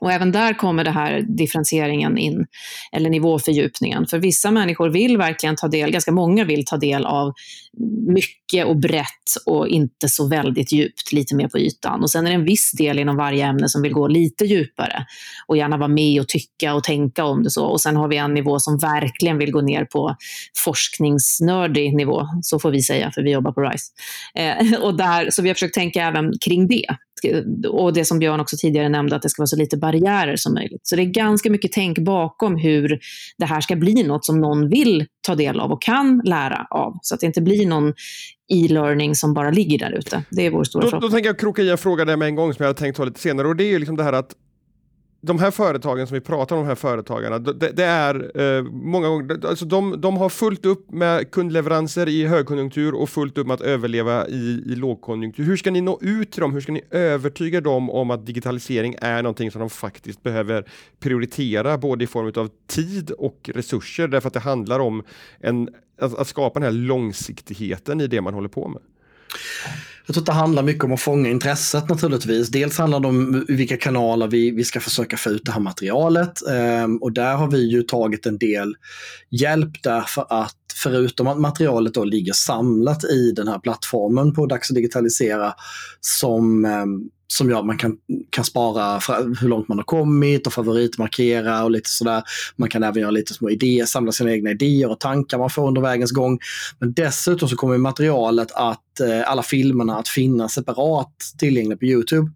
Och 0.00 0.12
även 0.12 0.32
där 0.32 0.54
kommer 0.54 0.84
det 0.84 0.90
här 0.90 1.20
differentieringen 1.20 2.18
in, 2.18 2.46
eller 2.92 3.10
nivåfördjupningen. 3.10 4.06
För 4.06 4.18
vissa 4.18 4.50
människor 4.50 4.88
vill 4.88 5.18
verkligen 5.18 5.56
ta 5.56 5.68
del, 5.68 5.90
ganska 5.90 6.12
många 6.12 6.44
vill 6.44 6.64
ta 6.64 6.76
del 6.76 7.06
av 7.06 7.32
mycket 8.06 8.66
och 8.66 8.76
brett 8.76 9.06
och 9.46 9.68
inte 9.68 10.08
så 10.08 10.28
väldigt 10.28 10.72
djupt, 10.72 11.12
lite 11.12 11.34
mer 11.34 11.48
på 11.48 11.58
ytan. 11.58 12.02
Och 12.02 12.10
sen 12.10 12.26
är 12.26 12.30
det 12.30 12.36
en 12.36 12.44
viss 12.44 12.72
del 12.72 12.98
inom 12.98 13.16
varje 13.16 13.46
ämne 13.46 13.68
som 13.68 13.82
vill 13.82 13.92
gå 13.92 14.08
lite 14.08 14.44
djupare 14.44 15.06
och 15.46 15.56
gärna 15.56 15.76
vara 15.76 15.88
med 15.88 16.20
och 16.20 16.28
tycka 16.28 16.74
och 16.74 16.84
tänka 16.84 17.24
om 17.24 17.42
det 17.42 17.50
så. 17.50 17.66
Och 17.66 17.80
sen 17.80 17.96
har 17.96 18.08
vi 18.08 18.16
en 18.16 18.34
nivå 18.34 18.58
som 18.58 18.78
verkligen 18.78 19.38
vill 19.38 19.52
gå 19.52 19.60
ner 19.60 19.84
på 19.84 20.16
forskningsnördig 20.64 21.96
nivå, 21.96 22.26
så 22.42 22.58
får 22.58 22.70
vi 22.70 22.82
säga, 22.82 23.10
för 23.14 23.22
vi 23.22 23.30
jobbar 23.30 23.52
på 23.52 23.60
RISE. 23.60 23.92
Eh, 24.34 24.80
och 24.82 24.96
där, 24.96 25.30
så 25.30 25.42
vi 25.42 25.48
har 25.48 25.54
försökt 25.54 25.74
tänka 25.74 26.02
även 26.02 26.32
kring 26.44 26.68
det 26.68 26.86
och 27.68 27.92
det 27.92 28.04
som 28.04 28.18
Björn 28.18 28.40
också 28.40 28.56
tidigare 28.56 28.88
nämnde, 28.88 29.16
att 29.16 29.22
det 29.22 29.28
ska 29.28 29.42
vara 29.42 29.46
så 29.46 29.56
lite 29.56 29.76
barriärer 29.76 30.36
som 30.36 30.54
möjligt. 30.54 30.80
Så 30.82 30.96
det 30.96 31.02
är 31.02 31.06
ganska 31.06 31.50
mycket 31.50 31.72
tänk 31.72 31.98
bakom 31.98 32.56
hur 32.56 32.98
det 33.38 33.44
här 33.44 33.60
ska 33.60 33.76
bli 33.76 34.02
något 34.02 34.24
som 34.24 34.40
någon 34.40 34.68
vill 34.68 35.06
ta 35.26 35.34
del 35.34 35.60
av 35.60 35.72
och 35.72 35.82
kan 35.82 36.22
lära 36.24 36.66
av. 36.70 36.98
Så 37.02 37.14
att 37.14 37.20
det 37.20 37.26
inte 37.26 37.40
blir 37.40 37.66
någon 37.66 37.94
e-learning 38.52 39.14
som 39.14 39.34
bara 39.34 39.50
ligger 39.50 39.78
där 39.78 39.92
ute. 39.92 40.24
Det 40.30 40.46
är 40.46 40.50
vår 40.50 40.64
stora 40.64 40.84
då, 40.84 40.90
fråga. 40.90 41.00
Då 41.00 41.10
tänker 41.10 41.28
jag 41.28 41.38
kroka 41.38 41.62
i 41.62 41.70
en 41.70 41.78
fråga 41.78 42.04
där 42.04 42.16
med 42.16 42.28
en 42.28 42.34
gång 42.34 42.54
som 42.54 42.62
jag 42.62 42.68
hade 42.68 42.78
tänkt 42.78 42.96
ta 42.96 43.04
lite 43.04 43.20
senare 43.20 43.48
och 43.48 43.56
det 43.56 43.64
är 43.64 43.68
ju 43.68 43.78
liksom 43.78 43.96
det 43.96 44.04
här 44.04 44.12
att 44.12 44.34
de 45.22 45.38
här 45.38 45.50
företagen 45.50 46.06
som 46.06 46.14
vi 46.14 46.20
pratar 46.20 46.56
om, 46.56 46.62
de 46.62 46.68
här 46.68 46.74
företagarna, 46.74 47.38
det, 47.38 47.72
det 47.72 47.84
är 47.84 48.40
eh, 48.40 48.62
många 48.62 49.08
gånger, 49.08 49.46
alltså 49.46 49.64
de, 49.64 50.00
de 50.00 50.16
har 50.16 50.28
fullt 50.28 50.66
upp 50.66 50.90
med 50.90 51.30
kundleveranser 51.30 52.08
i 52.08 52.26
högkonjunktur 52.26 52.94
och 52.94 53.08
fullt 53.08 53.38
upp 53.38 53.46
med 53.46 53.54
att 53.54 53.60
överleva 53.60 54.28
i, 54.28 54.64
i 54.66 54.74
lågkonjunktur. 54.74 55.44
Hur 55.44 55.56
ska 55.56 55.70
ni 55.70 55.80
nå 55.80 55.98
ut 56.02 56.32
till 56.32 56.40
dem? 56.40 56.52
Hur 56.52 56.60
ska 56.60 56.72
ni 56.72 56.82
övertyga 56.90 57.60
dem 57.60 57.90
om 57.90 58.10
att 58.10 58.26
digitalisering 58.26 58.96
är 59.00 59.22
någonting 59.22 59.50
som 59.50 59.60
de 59.60 59.70
faktiskt 59.70 60.22
behöver 60.22 60.64
prioritera, 61.00 61.78
både 61.78 62.04
i 62.04 62.06
form 62.06 62.32
av 62.36 62.50
tid 62.66 63.10
och 63.10 63.50
resurser, 63.54 64.08
därför 64.08 64.28
att 64.28 64.34
det 64.34 64.40
handlar 64.40 64.80
om 64.80 65.02
en, 65.40 65.68
att, 65.98 66.18
att 66.18 66.28
skapa 66.28 66.60
den 66.60 66.72
här 66.72 66.80
långsiktigheten 66.80 68.00
i 68.00 68.06
det 68.06 68.20
man 68.20 68.34
håller 68.34 68.48
på 68.48 68.68
med? 68.68 68.82
Jag 70.06 70.14
tror 70.14 70.22
att 70.22 70.26
det 70.26 70.32
handlar 70.32 70.62
mycket 70.62 70.84
om 70.84 70.92
att 70.92 71.00
fånga 71.00 71.28
intresset 71.28 71.88
naturligtvis. 71.88 72.48
Dels 72.48 72.78
handlar 72.78 73.00
det 73.00 73.08
om 73.08 73.44
vilka 73.48 73.76
kanaler 73.76 74.26
vi, 74.26 74.50
vi 74.50 74.64
ska 74.64 74.80
försöka 74.80 75.16
få 75.16 75.30
ut 75.30 75.44
det 75.44 75.52
här 75.52 75.60
materialet. 75.60 76.42
Um, 76.84 76.96
och 76.96 77.12
där 77.12 77.36
har 77.36 77.50
vi 77.50 77.70
ju 77.70 77.82
tagit 77.82 78.26
en 78.26 78.38
del 78.38 78.74
hjälp 79.30 79.82
därför 79.82 80.26
att 80.28 80.56
förutom 80.74 81.26
att 81.26 81.38
materialet 81.38 81.94
då 81.94 82.04
ligger 82.04 82.32
samlat 82.32 83.04
i 83.04 83.32
den 83.32 83.48
här 83.48 83.58
plattformen 83.58 84.34
på 84.34 84.46
Dags 84.46 84.70
att 84.70 84.74
digitalisera 84.74 85.54
som 86.00 86.64
um, 86.64 87.10
som 87.32 87.50
gör 87.50 87.58
att 87.58 87.66
man 87.66 87.78
kan, 87.78 87.96
kan 88.30 88.44
spara 88.44 88.98
hur 89.40 89.48
långt 89.48 89.68
man 89.68 89.78
har 89.78 89.84
kommit 89.84 90.46
och 90.46 90.52
favoritmarkera 90.52 91.64
och 91.64 91.70
lite 91.70 91.90
sådär. 91.90 92.22
Man 92.56 92.68
kan 92.68 92.82
även 92.82 93.00
göra 93.00 93.10
lite 93.10 93.34
små 93.34 93.50
idéer, 93.50 93.84
samla 93.84 94.12
sina 94.12 94.32
egna 94.32 94.50
idéer 94.50 94.90
och 94.90 95.00
tankar 95.00 95.38
man 95.38 95.50
får 95.50 95.68
under 95.68 95.80
vägens 95.80 96.10
gång. 96.10 96.38
Men 96.78 96.92
dessutom 96.92 97.48
så 97.48 97.56
kommer 97.56 97.78
materialet 97.78 98.52
att, 98.52 99.00
eh, 99.00 99.30
alla 99.30 99.42
filmerna 99.42 99.98
att 99.98 100.08
finnas 100.08 100.52
separat 100.52 101.12
tillgängliga 101.38 101.78
på 101.78 101.84
Youtube. 101.84 102.30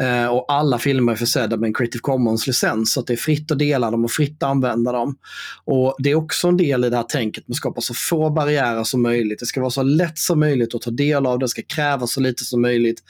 Eh, 0.00 0.26
och 0.26 0.44
alla 0.48 0.78
filmer 0.78 1.12
är 1.12 1.16
försedda 1.16 1.56
med 1.56 1.66
en 1.66 1.74
Creative 1.74 2.00
Commons-licens 2.02 2.92
så 2.92 3.00
att 3.00 3.06
det 3.06 3.12
är 3.12 3.16
fritt 3.16 3.50
att 3.50 3.58
dela 3.58 3.90
dem 3.90 4.04
och 4.04 4.10
fritt 4.10 4.42
att 4.42 4.50
använda 4.50 4.92
dem. 4.92 5.16
Och 5.64 5.96
Det 5.98 6.10
är 6.10 6.14
också 6.14 6.48
en 6.48 6.56
del 6.56 6.84
i 6.84 6.90
det 6.90 6.96
här 6.96 7.02
tänket 7.02 7.48
med 7.48 7.54
att 7.54 7.56
skapa 7.56 7.80
så 7.80 7.94
få 7.94 8.30
barriärer 8.30 8.84
som 8.84 9.02
möjligt. 9.02 9.38
Det 9.38 9.46
ska 9.46 9.60
vara 9.60 9.70
så 9.70 9.82
lätt 9.82 10.18
som 10.18 10.40
möjligt 10.40 10.74
att 10.74 10.82
ta 10.82 10.90
del 10.90 11.26
av, 11.26 11.38
det 11.38 11.48
ska 11.48 11.62
krävas 11.62 12.12
så 12.12 12.20
lite 12.20 12.44
som 12.44 12.62
möjligt. 12.62 13.02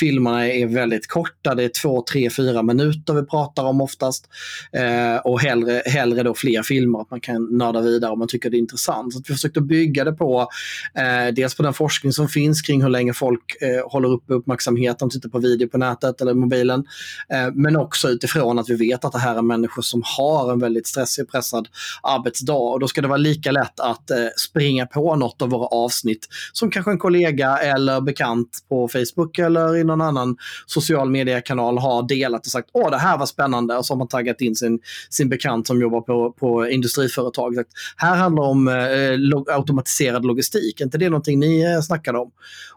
Filmerna 0.00 0.48
är 0.48 0.66
väldigt 0.66 1.06
korta, 1.06 1.54
det 1.54 1.64
är 1.64 1.68
två, 1.68 2.04
tre, 2.12 2.30
fyra 2.30 2.62
minuter 2.62 3.14
vi 3.14 3.26
pratar 3.26 3.64
om 3.64 3.80
oftast. 3.80 4.28
Eh, 4.72 5.16
och 5.16 5.40
hellre, 5.40 5.82
hellre 5.86 6.22
då 6.22 6.34
fler 6.34 6.62
filmer, 6.62 7.00
att 7.00 7.10
man 7.10 7.20
kan 7.20 7.58
nörda 7.58 7.80
vidare 7.80 8.10
om 8.10 8.18
man 8.18 8.28
tycker 8.28 8.50
det 8.50 8.56
är 8.56 8.58
intressant. 8.58 9.12
Så 9.12 9.22
vi 9.28 9.34
försökte 9.34 9.60
bygga 9.60 10.04
det 10.04 10.12
på 10.12 10.48
eh, 10.94 11.34
dels 11.34 11.54
på 11.54 11.62
den 11.62 11.74
forskning 11.74 12.12
som 12.12 12.28
finns 12.28 12.62
kring 12.62 12.82
hur 12.82 12.88
länge 12.88 13.12
folk 13.12 13.62
eh, 13.62 13.90
håller 13.90 14.08
upp 14.08 14.24
uppmärksamheten, 14.26 15.10
tittar 15.10 15.28
på 15.28 15.38
video 15.38 15.68
på 15.68 15.78
nätet 15.78 16.20
eller 16.20 16.31
mobilen. 16.34 16.84
Eh, 17.28 17.48
men 17.54 17.76
också 17.76 18.08
utifrån 18.08 18.58
att 18.58 18.68
vi 18.68 18.74
vet 18.74 19.04
att 19.04 19.12
det 19.12 19.18
här 19.18 19.36
är 19.36 19.42
människor 19.42 19.82
som 19.82 20.02
har 20.18 20.52
en 20.52 20.58
väldigt 20.58 20.86
stressig 20.86 21.24
och 21.24 21.30
pressad 21.30 21.68
arbetsdag. 22.02 22.72
Och 22.72 22.80
då 22.80 22.88
ska 22.88 23.00
det 23.00 23.08
vara 23.08 23.16
lika 23.16 23.52
lätt 23.52 23.80
att 23.80 24.10
eh, 24.10 24.16
springa 24.48 24.86
på 24.86 25.16
något 25.16 25.42
av 25.42 25.48
våra 25.48 25.66
avsnitt 25.66 26.28
som 26.52 26.70
kanske 26.70 26.90
en 26.90 26.98
kollega 26.98 27.58
eller 27.58 28.00
bekant 28.00 28.58
på 28.68 28.88
Facebook 28.88 29.38
eller 29.38 29.76
i 29.76 29.84
någon 29.84 30.00
annan 30.00 30.36
social 30.66 31.10
mediekanal 31.10 31.78
har 31.78 32.08
delat 32.08 32.46
och 32.46 32.52
sagt 32.52 32.68
åh 32.72 32.90
det 32.90 32.98
här 32.98 33.18
var 33.18 33.26
spännande 33.26 33.76
och 33.76 33.86
så 33.86 33.92
har 33.92 33.98
man 33.98 34.08
taggat 34.08 34.40
in 34.40 34.56
sin, 34.56 34.78
sin 35.10 35.28
bekant 35.28 35.66
som 35.66 35.80
jobbar 35.80 36.00
på, 36.00 36.32
på 36.32 36.68
industriföretag. 36.68 37.54
Sagt, 37.54 37.70
här 37.96 38.16
handlar 38.16 38.42
det 38.42 38.48
om 38.48 38.68
eh, 38.68 39.18
log 39.18 39.50
automatiserad 39.50 40.24
logistik, 40.24 40.80
är 40.80 40.84
inte 40.84 40.98
det 40.98 41.08
någonting 41.08 41.38
ni 41.38 41.62
eh, 41.62 41.80
snackade 41.80 42.18
om? 42.18 42.30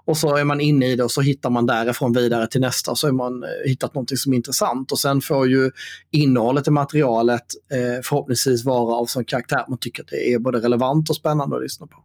Och 0.06 0.18
så 0.18 0.36
är 0.36 0.44
man 0.44 0.62
inne 0.62 0.88
i 0.88 0.96
det 0.96 1.04
och 1.04 1.12
så 1.12 1.22
hittar 1.22 1.50
man 1.50 1.66
därifrån 1.66 2.14
vidare 2.14 2.48
till 2.48 2.62
nästa 2.62 2.92
och 2.92 2.98
så 2.98 3.08
är 3.08 3.12
man 3.12 3.44
Eh, 3.46 3.70
hittat 3.70 3.94
någonting 3.94 4.18
som 4.18 4.34
är 4.34 4.38
intressant. 4.38 4.92
Och 4.92 5.00
sen 5.00 5.22
får 5.22 5.48
ju 5.48 5.72
innehållet 6.12 6.68
i 6.68 6.72
materialet 6.72 7.46
eh, 7.72 8.02
förhoppningsvis 8.04 8.66
vara 8.66 8.96
av 8.96 9.06
sån 9.06 9.26
karaktär 9.26 9.58
att 9.58 9.70
man 9.70 9.78
tycker 9.78 10.04
att 10.04 10.10
det 10.10 10.34
är 10.34 10.40
både 10.40 10.60
relevant 10.60 11.10
och 11.10 11.16
spännande 11.16 11.56
att 11.56 11.64
lyssna 11.64 11.88
på. 11.88 11.98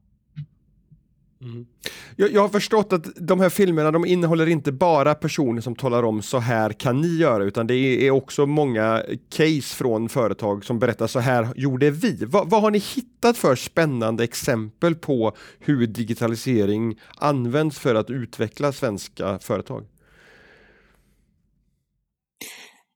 Mm. 1.42 1.66
Jag, 2.16 2.32
jag, 2.32 2.40
har 2.40 2.48
förstått 2.48 2.92
att 2.92 3.06
de 3.16 3.40
här 3.40 3.48
filmerna 3.48 3.90
de 3.90 4.06
innehåller 4.06 4.46
inte 4.46 4.72
bara 4.72 5.14
personer 5.14 5.60
som 5.60 5.76
talar 5.76 6.02
om 6.02 6.22
så 6.22 6.38
här 6.38 6.72
kan 6.72 7.00
ni 7.00 7.16
göra 7.16 7.44
utan 7.44 7.66
det 7.66 7.74
är, 7.74 7.98
är 7.98 8.10
också 8.10 8.46
många 8.46 9.02
case 9.30 9.76
från 9.76 10.08
företag 10.08 10.64
som 10.64 10.78
berättar 10.78 11.06
så 11.06 11.18
här 11.18 11.48
gjorde 11.56 11.90
vi. 11.90 12.24
Va, 12.24 12.44
vad 12.46 12.62
har 12.62 12.70
ni 12.70 12.78
hittat 12.78 13.36
för 13.36 13.54
spännande 13.54 14.24
exempel 14.24 14.94
på 14.94 15.36
hur 15.58 15.86
digitalisering 15.86 17.00
används 17.16 17.78
för 17.78 17.94
att 17.94 18.10
utveckla 18.10 18.72
svenska 18.72 19.38
företag? 19.38 19.84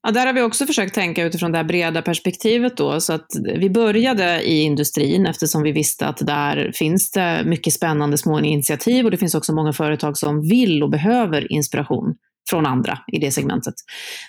Ja, 0.06 0.10
där 0.10 0.26
har 0.26 0.32
vi 0.32 0.42
också 0.42 0.66
försökt 0.66 0.94
tänka 0.94 1.24
utifrån 1.24 1.52
det 1.52 1.58
här 1.58 1.64
breda 1.64 2.02
perspektivet 2.02 2.76
då, 2.76 3.00
så 3.00 3.12
att 3.12 3.26
vi 3.58 3.70
började 3.70 4.42
i 4.42 4.60
industrin 4.60 5.26
eftersom 5.26 5.62
vi 5.62 5.72
visste 5.72 6.06
att 6.06 6.26
där 6.26 6.72
finns 6.74 7.10
det 7.10 7.42
mycket 7.44 7.72
spännande 7.72 8.18
små 8.18 8.40
initiativ 8.40 9.04
och 9.04 9.10
det 9.10 9.16
finns 9.16 9.34
också 9.34 9.54
många 9.54 9.72
företag 9.72 10.18
som 10.18 10.40
vill 10.48 10.82
och 10.82 10.90
behöver 10.90 11.52
inspiration 11.52 12.14
från 12.50 12.66
andra 12.66 12.98
i 13.12 13.18
det 13.18 13.30
segmentet. 13.30 13.74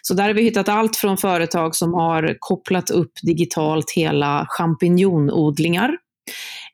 Så 0.01 0.13
där 0.13 0.23
har 0.23 0.33
vi 0.33 0.43
hittat 0.43 0.69
allt 0.69 0.95
från 0.95 1.17
företag 1.17 1.75
som 1.75 1.93
har 1.93 2.35
kopplat 2.39 2.89
upp 2.89 3.11
digitalt 3.21 3.91
hela 3.95 4.45
champinjonodlingar 4.49 5.97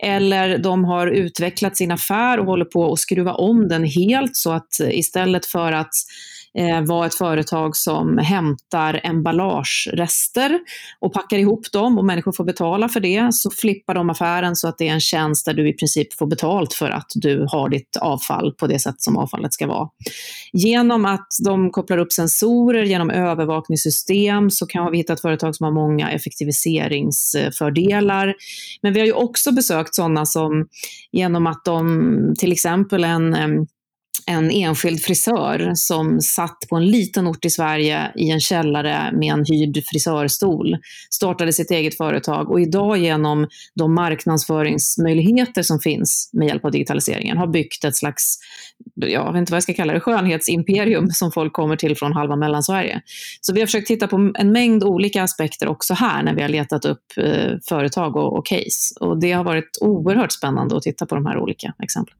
eller 0.03 0.57
de 0.57 0.85
har 0.85 1.07
utvecklat 1.07 1.77
sin 1.77 1.91
affär 1.91 2.39
och 2.39 2.45
håller 2.45 2.65
på 2.65 2.93
att 2.93 2.99
skruva 2.99 3.33
om 3.33 3.67
den 3.67 3.83
helt 3.83 4.35
så 4.35 4.51
att 4.51 4.79
istället 4.79 5.45
för 5.45 5.71
att 5.71 5.93
eh, 6.57 6.81
vara 6.81 7.05
ett 7.05 7.15
företag 7.15 7.75
som 7.75 8.17
hämtar 8.17 9.01
emballagerester 9.03 10.59
och 10.99 11.13
packar 11.13 11.37
ihop 11.37 11.71
dem 11.71 11.97
och 11.97 12.05
människor 12.05 12.31
får 12.31 12.43
betala 12.43 12.89
för 12.89 12.99
det, 12.99 13.33
så 13.33 13.51
flippar 13.51 13.93
de 13.93 14.09
affären 14.09 14.55
så 14.55 14.67
att 14.67 14.77
det 14.77 14.87
är 14.87 14.93
en 14.93 14.99
tjänst 14.99 15.45
där 15.45 15.53
du 15.53 15.69
i 15.69 15.73
princip 15.73 16.13
får 16.13 16.27
betalt 16.27 16.73
för 16.73 16.89
att 16.89 17.11
du 17.15 17.47
har 17.51 17.69
ditt 17.69 17.97
avfall 17.97 18.53
på 18.53 18.67
det 18.67 18.79
sätt 18.79 19.01
som 19.01 19.17
avfallet 19.17 19.53
ska 19.53 19.67
vara. 19.67 19.89
Genom 20.53 21.05
att 21.05 21.27
de 21.45 21.71
kopplar 21.71 21.97
upp 21.97 22.11
sensorer, 22.11 22.83
genom 22.83 23.09
övervakningssystem, 23.09 24.49
så 24.49 24.65
kan 24.65 24.91
vi 24.91 24.97
hitta 24.97 25.13
ett 25.13 25.21
företag 25.21 25.55
som 25.55 25.63
har 25.63 25.71
många 25.71 26.11
effektiviseringsfördelar. 26.11 28.35
Men 28.81 28.93
vi 28.93 28.99
har 28.99 29.07
ju 29.07 29.13
också 29.13 29.51
besökt 29.51 29.95
sådana 29.95 30.25
som 30.25 30.67
genom 31.11 31.47
att 31.47 31.65
de 31.65 32.35
till 32.39 32.51
exempel 32.51 33.03
en 33.03 33.67
en 34.27 34.51
enskild 34.51 35.01
frisör 35.01 35.71
som 35.75 36.21
satt 36.21 36.57
på 36.69 36.75
en 36.75 36.85
liten 36.85 37.27
ort 37.27 37.45
i 37.45 37.49
Sverige 37.49 38.11
i 38.15 38.29
en 38.29 38.39
källare 38.39 39.11
med 39.13 39.33
en 39.33 39.45
hyrd 39.45 39.83
frisörstol. 39.85 40.77
Startade 41.09 41.53
sitt 41.53 41.71
eget 41.71 41.97
företag 41.97 42.51
och 42.51 42.61
idag 42.61 42.97
genom 42.97 43.47
de 43.75 43.93
marknadsföringsmöjligheter 43.93 45.63
som 45.63 45.79
finns 45.79 46.29
med 46.33 46.47
hjälp 46.47 46.65
av 46.65 46.71
digitaliseringen 46.71 47.37
har 47.37 47.47
byggt 47.47 47.83
ett 47.83 47.95
slags, 47.95 48.37
jag 48.95 49.33
vet 49.33 49.39
inte 49.39 49.51
vad 49.51 49.55
jag 49.55 49.63
ska 49.63 49.73
kalla 49.73 49.93
det, 49.93 49.99
skönhetsimperium 49.99 51.09
som 51.09 51.31
folk 51.31 51.53
kommer 51.53 51.75
till 51.75 51.97
från 51.97 52.13
halva 52.13 52.35
Mellansverige. 52.35 53.01
Så 53.41 53.53
vi 53.53 53.59
har 53.59 53.67
försökt 53.67 53.87
titta 53.87 54.07
på 54.07 54.31
en 54.35 54.51
mängd 54.51 54.83
olika 54.83 55.23
aspekter 55.23 55.67
också 55.67 55.93
här 55.93 56.23
när 56.23 56.35
vi 56.35 56.41
har 56.41 56.49
letat 56.49 56.85
upp 56.85 57.03
eh, 57.17 57.51
företag 57.69 58.15
och, 58.15 58.37
och 58.37 58.45
case. 58.45 58.95
Och 58.99 59.19
det 59.19 59.31
har 59.31 59.43
varit 59.43 59.77
oerhört 59.81 60.31
spännande 60.31 60.77
att 60.77 60.83
titta 60.83 61.05
på 61.05 61.15
de 61.15 61.25
här 61.25 61.37
olika 61.37 61.73
exemplen. 61.83 62.17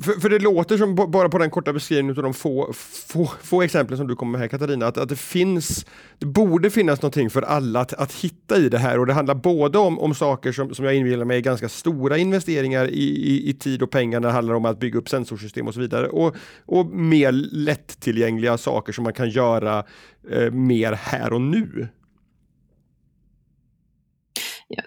För, 0.00 0.12
för, 0.12 0.28
det 0.28 0.38
låter 0.38 0.78
som, 0.78 0.94
bara 0.94 1.28
på 1.28 1.38
den 1.38 1.50
korta 1.50 1.72
beskrivningen 1.72 2.16
av 2.16 2.22
de 2.22 2.34
få, 2.34 2.72
få, 3.08 3.30
få 3.42 3.62
exemplen 3.62 3.98
som 3.98 4.06
du 4.06 4.16
kommer 4.16 4.32
med 4.32 4.40
här 4.40 4.48
Katarina, 4.48 4.86
att, 4.86 4.98
att 4.98 5.08
det 5.08 5.16
finns, 5.16 5.86
det 6.18 6.26
borde 6.26 6.70
finnas 6.70 7.02
någonting 7.02 7.30
för 7.30 7.42
alla 7.42 7.80
att, 7.80 7.92
att 7.92 8.12
hitta 8.12 8.56
i 8.56 8.68
det 8.68 8.78
här 8.78 8.98
och 8.98 9.06
det 9.06 9.12
handlar 9.12 9.34
både 9.34 9.78
om, 9.78 9.98
om 9.98 10.14
saker 10.14 10.52
som, 10.52 10.74
som 10.74 10.84
jag 10.84 10.94
inbillar 10.94 11.24
mig 11.24 11.36
är 11.36 11.40
ganska 11.40 11.68
stora 11.68 12.18
investeringar 12.18 12.88
i, 12.88 13.04
i, 13.04 13.48
i, 13.50 13.52
tid 13.52 13.82
och 13.82 13.90
pengar 13.90 14.20
när 14.20 14.28
det 14.28 14.34
handlar 14.34 14.54
om 14.54 14.64
att 14.64 14.80
bygga 14.80 14.98
upp 14.98 15.08
sensorsystem 15.08 15.68
och 15.68 15.74
så 15.74 15.80
vidare 15.80 16.08
och, 16.08 16.36
och 16.66 16.86
mer 16.86 17.32
lättillgängliga 17.32 18.58
saker 18.58 18.92
som 18.92 19.04
man 19.04 19.12
kan 19.12 19.30
göra 19.30 19.84
eh, 20.30 20.50
mer 20.50 20.92
här 20.92 21.32
och 21.32 21.40
nu. 21.40 21.88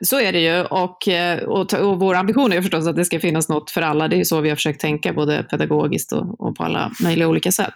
Så 0.01 0.19
är 0.19 0.33
det 0.33 0.39
ju 0.39 0.61
och, 0.61 1.07
eh, 1.07 1.43
och, 1.43 1.73
och 1.73 1.99
vår 1.99 2.15
ambition 2.15 2.53
är 2.53 2.61
förstås 2.61 2.87
att 2.87 2.95
det 2.95 3.05
ska 3.05 3.19
finnas 3.19 3.49
något 3.49 3.71
för 3.71 3.81
alla. 3.81 4.07
Det 4.07 4.19
är 4.19 4.23
så 4.23 4.41
vi 4.41 4.49
har 4.49 4.55
försökt 4.55 4.81
tänka 4.81 5.13
både 5.13 5.43
pedagogiskt 5.43 6.11
och, 6.11 6.41
och 6.41 6.55
på 6.55 6.63
alla 6.63 6.91
möjliga 7.03 7.27
olika 7.27 7.51
sätt. 7.51 7.73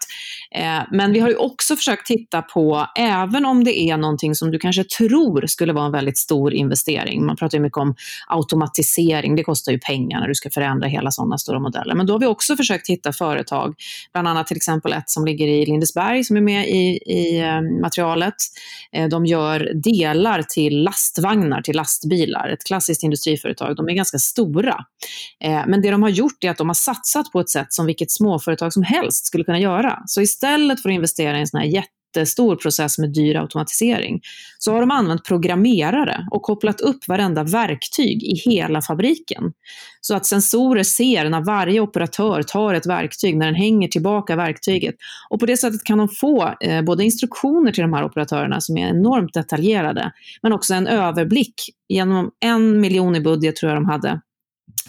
Eh, 0.55 0.81
men 0.91 1.13
vi 1.13 1.19
har 1.19 1.29
ju 1.29 1.35
också 1.35 1.75
försökt 1.75 2.05
titta 2.05 2.41
på, 2.41 2.87
även 2.95 3.45
om 3.45 3.63
det 3.63 3.79
är 3.79 3.97
någonting 3.97 4.35
som 4.35 4.51
du 4.51 4.59
kanske 4.59 4.83
tror 4.83 5.47
skulle 5.47 5.73
vara 5.73 5.85
en 5.85 5.91
väldigt 5.91 6.17
stor 6.17 6.53
investering. 6.53 7.25
Man 7.25 7.35
pratar 7.35 7.57
ju 7.57 7.61
mycket 7.61 7.77
om 7.77 7.95
automatisering, 8.27 9.35
det 9.35 9.43
kostar 9.43 9.71
ju 9.71 9.79
pengar 9.79 10.19
när 10.19 10.27
du 10.27 10.35
ska 10.35 10.49
förändra 10.49 10.87
hela 10.87 11.11
sådana 11.11 11.37
stora 11.37 11.59
modeller. 11.59 11.95
Men 11.95 12.05
då 12.05 12.13
har 12.13 12.19
vi 12.19 12.25
också 12.25 12.55
försökt 12.55 12.89
hitta 12.89 13.13
företag, 13.13 13.75
bland 14.13 14.27
annat 14.27 14.47
till 14.47 14.57
exempel 14.57 14.93
ett 14.93 15.09
som 15.09 15.25
ligger 15.25 15.47
i 15.47 15.65
Lindesberg 15.65 16.23
som 16.23 16.37
är 16.37 16.41
med 16.41 16.69
i, 16.69 16.99
i 17.05 17.39
eh, 17.39 17.61
materialet. 17.81 18.35
Eh, 18.91 19.07
de 19.07 19.25
gör 19.25 19.71
delar 19.73 20.43
till 20.43 20.83
lastvagnar, 20.83 21.61
till 21.61 21.75
lastbilar, 21.75 22.49
ett 22.49 22.63
klassiskt 22.63 23.03
industriföretag, 23.03 23.75
de 23.75 23.89
är 23.89 23.93
ganska 23.93 24.17
stora. 24.17 24.85
Men 25.67 25.81
det 25.81 25.91
de 25.91 26.03
har 26.03 26.09
gjort 26.09 26.43
är 26.43 26.49
att 26.49 26.57
de 26.57 26.69
har 26.69 26.73
satsat 26.73 27.31
på 27.31 27.39
ett 27.39 27.49
sätt 27.49 27.73
som 27.73 27.85
vilket 27.85 28.11
småföretag 28.11 28.73
som 28.73 28.83
helst 28.83 29.25
skulle 29.25 29.43
kunna 29.43 29.59
göra. 29.59 29.99
Så 30.05 30.21
istället 30.39 30.81
för 30.81 30.89
att 30.89 30.93
investera 30.93 31.37
i 31.37 31.39
en 31.39 31.47
sån 31.47 31.59
här 31.59 31.67
jättestor 31.67 32.55
process 32.55 32.97
med 32.97 33.13
dyr 33.13 33.35
automatisering, 33.35 34.21
så 34.57 34.73
har 34.73 34.79
de 34.79 34.91
använt 34.91 35.25
programmerare 35.25 36.27
och 36.31 36.41
kopplat 36.41 36.81
upp 36.81 37.07
varenda 37.07 37.43
verktyg 37.43 38.23
i 38.23 38.35
hela 38.35 38.81
fabriken. 38.81 39.43
Så 40.01 40.15
att 40.15 40.25
sensorer 40.25 40.83
ser 40.83 41.29
när 41.29 41.41
varje 41.41 41.79
operatör 41.79 42.43
tar 42.43 42.73
ett 42.73 42.85
verktyg, 42.85 43.37
när 43.37 43.45
den 43.45 43.55
hänger 43.55 43.87
tillbaka 43.87 44.35
verktyget. 44.35 44.95
Och 45.29 45.39
på 45.39 45.45
det 45.45 45.57
sättet 45.57 45.83
kan 45.83 45.97
de 45.97 46.09
få 46.09 46.55
eh, 46.59 46.81
både 46.81 47.03
instruktioner 47.03 47.71
till 47.71 47.81
de 47.81 47.93
här 47.93 48.03
operatörerna 48.03 48.61
som 48.61 48.77
är 48.77 48.89
enormt 48.89 49.33
detaljerade, 49.33 50.11
men 50.41 50.53
också 50.53 50.73
en 50.73 50.87
överblick 50.87 51.55
genom 51.89 52.31
en 52.39 52.81
miljon 52.81 53.15
i 53.15 53.21
budget 53.21 53.55
tror 53.55 53.71
jag 53.71 53.77
de 53.77 53.85
hade 53.85 54.21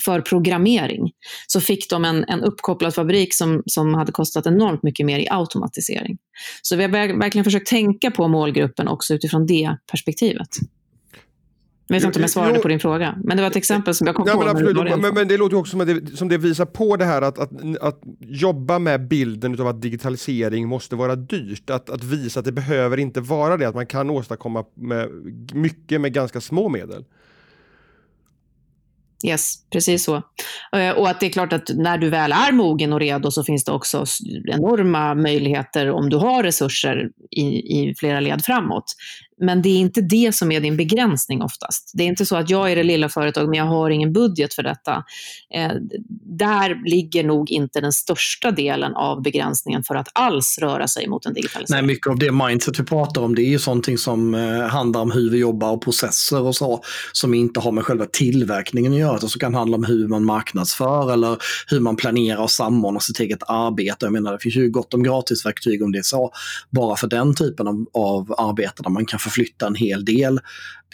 för 0.01 0.21
programmering, 0.21 1.13
så 1.47 1.61
fick 1.61 1.91
de 1.91 2.05
en, 2.05 2.25
en 2.25 2.41
uppkopplad 2.41 2.95
fabrik 2.95 3.35
som, 3.35 3.63
som 3.67 3.95
hade 3.95 4.13
kostat 4.13 4.47
enormt 4.47 4.83
mycket 4.83 5.07
mer 5.07 5.19
i 5.19 5.29
automatisering. 5.31 6.19
Så 6.63 6.77
vi 6.77 6.83
har 6.83 7.19
verkligen 7.19 7.45
försökt 7.45 7.69
tänka 7.69 8.11
på 8.11 8.29
målgruppen 8.29 8.89
också 8.89 9.15
utifrån 9.15 9.47
det 9.47 9.77
perspektivet. 9.91 10.49
Jag 11.91 11.97
vet 11.97 12.05
inte 12.05 12.19
om 12.19 12.23
jag 12.23 12.31
svarade 12.31 12.57
jo, 12.57 12.63
på 12.63 12.69
din 12.69 12.81
fråga, 12.81 13.19
men 13.25 13.37
det 13.37 13.43
var 13.43 13.51
ett 13.51 13.57
exempel 13.57 13.95
som 13.95 14.07
jag 14.07 14.17
kom 14.17 14.25
ja, 14.29 14.35
på. 14.35 14.39
Men, 14.39 14.49
absolut, 14.49 15.01
men, 15.01 15.15
men, 15.15 15.29
det 15.29 15.37
låter 15.37 15.57
också 15.57 15.71
som, 15.71 15.87
det, 15.87 16.17
som 16.17 16.29
det 16.29 16.39
visar 16.39 16.65
på 16.65 16.97
det 16.97 17.05
här 17.05 17.23
att, 17.23 17.39
att, 17.39 17.51
att 17.81 18.01
jobba 18.21 18.79
med 18.79 19.09
bilden 19.09 19.61
av 19.61 19.67
att 19.67 19.83
digitalisering 19.83 20.69
måste 20.69 20.97
vara 20.97 21.17
dyrt. 21.17 21.71
Att, 21.71 21.91
att 21.91 22.05
visa 22.05 22.41
att 22.41 22.47
det 22.47 22.53
behöver 22.53 22.97
inte 22.97 23.21
vara 23.21 23.57
det, 23.57 23.69
att 23.69 23.75
man 23.75 23.87
kan 23.87 24.11
åstadkomma 24.11 24.65
med 24.75 25.09
mycket 25.55 26.01
med 26.01 26.13
ganska 26.13 26.41
små 26.41 26.69
medel. 26.69 27.05
Yes, 29.27 29.55
precis 29.73 30.05
så. 30.05 30.23
Eh, 30.77 30.91
och 30.91 31.09
att 31.09 31.21
det 31.21 31.27
är 31.27 31.31
klart 31.31 31.53
att 31.53 31.71
när 31.75 31.99
du 31.99 32.09
väl 32.09 32.33
är 32.33 32.53
mogen 32.53 32.93
och 32.93 33.01
redo 33.01 33.31
så 33.31 33.45
finns 33.45 33.65
det 33.65 33.73
också 33.73 34.05
enorma 34.49 35.15
möjligheter 35.15 35.91
om 35.91 36.11
du 36.11 36.17
har 36.17 36.43
resurser 36.43 37.09
i, 37.31 37.43
i 37.43 37.95
flera 37.99 38.21
led 38.21 38.45
framåt. 38.45 38.85
Men 39.41 39.63
det 39.63 39.69
är 39.69 39.79
inte 39.79 40.01
det 40.01 40.35
som 40.35 40.53
är 40.53 40.61
din 40.61 40.77
begränsning 40.77 41.43
oftast. 41.43 41.91
Det 41.95 42.03
är 42.03 42.07
inte 42.07 42.27
så 42.27 42.37
att 42.37 42.51
jag 42.51 42.73
är 42.73 42.77
det 42.77 42.83
lilla 42.83 43.09
företaget 43.09 43.49
men 43.49 43.59
jag 43.59 43.65
har 43.65 43.91
ingen 43.91 44.13
budget 44.13 44.55
för 44.55 44.63
detta. 44.63 45.05
Eh, 45.55 45.71
där 46.39 46.91
ligger 46.91 47.25
nog 47.25 47.51
inte 47.51 47.81
den 47.81 47.93
största 47.93 48.51
delen 48.51 48.95
av 48.95 49.23
begränsningen 49.23 49.83
för 49.83 49.95
att 49.95 50.09
alls 50.15 50.59
röra 50.61 50.89
sig 50.89 51.09
mot 51.09 51.27
en 51.27 51.35
digitalisering. 51.35 51.87
Nej, 51.87 51.87
mycket 51.87 52.07
av 52.07 52.19
det 52.19 52.33
mindset 52.33 52.81
vi 52.81 52.85
pratar 52.85 53.23
om 53.23 53.35
det 53.35 53.43
är 53.43 53.51
ju 53.51 53.59
sånting 53.59 53.99
som 53.99 54.35
eh, 54.35 54.61
handlar 54.61 55.01
om 55.01 55.11
hur 55.11 55.31
vi 55.31 55.39
jobbar 55.39 55.71
och 55.71 55.83
processer 55.83 56.43
och 56.43 56.57
så 56.57 56.83
som 57.13 57.35
inte 57.35 57.61
har 57.61 57.73
med 57.73 57.85
själva 57.85 58.07
tillverkningen 58.07 58.93
att 58.93 58.99
göra. 58.99 59.19
Det 59.19 59.39
kan 59.41 59.55
handla 59.55 59.77
om 59.77 59.85
hur 59.85 60.09
man 60.09 60.25
marknadsför 60.25 61.13
eller 61.13 61.37
hur 61.67 61.81
man 61.81 61.97
planerar 61.97 62.43
och 62.43 62.51
samordnar 62.51 63.01
sitt 63.01 63.21
eget 63.21 63.43
arbete. 63.49 64.07
Jag 64.07 64.13
menar, 64.13 64.33
det 64.33 64.39
finns 64.39 64.57
ju 64.57 64.71
gott 64.71 64.95
om 64.95 65.03
gratisverktyg 65.03 65.83
om 65.83 65.93
det 65.93 65.99
är 65.99 66.03
så. 66.03 66.33
Bara 66.71 66.97
för 66.97 67.07
den 67.07 67.35
typen 67.35 67.69
av, 67.69 67.87
av 67.93 68.35
arbete 68.39 68.83
där 68.83 68.91
man 68.91 69.07
kan 69.07 69.19
förflytta 69.31 69.67
en 69.67 69.75
hel 69.75 70.05
del 70.05 70.41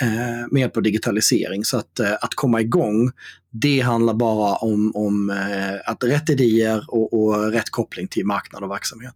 eh, 0.01 0.47
med 0.51 0.61
hjälp 0.61 0.77
av 0.77 0.83
digitalisering. 0.83 1.65
Så 1.65 1.79
att, 1.79 2.01
eh, 2.01 2.13
att 2.13 2.35
komma 2.35 2.61
igång, 2.61 3.11
det 3.51 3.81
handlar 3.81 4.15
bara 4.15 4.55
om, 4.55 4.93
om 4.95 5.31
eh, 5.31 5.91
att 5.91 6.05
rätt 6.05 6.31
idéer 6.31 6.85
och, 6.89 7.13
och 7.13 7.53
rätt 7.53 7.71
koppling 7.71 8.09
till 8.09 8.27
marknad 8.27 8.63
och 8.63 8.71
verksamhet. 8.71 9.15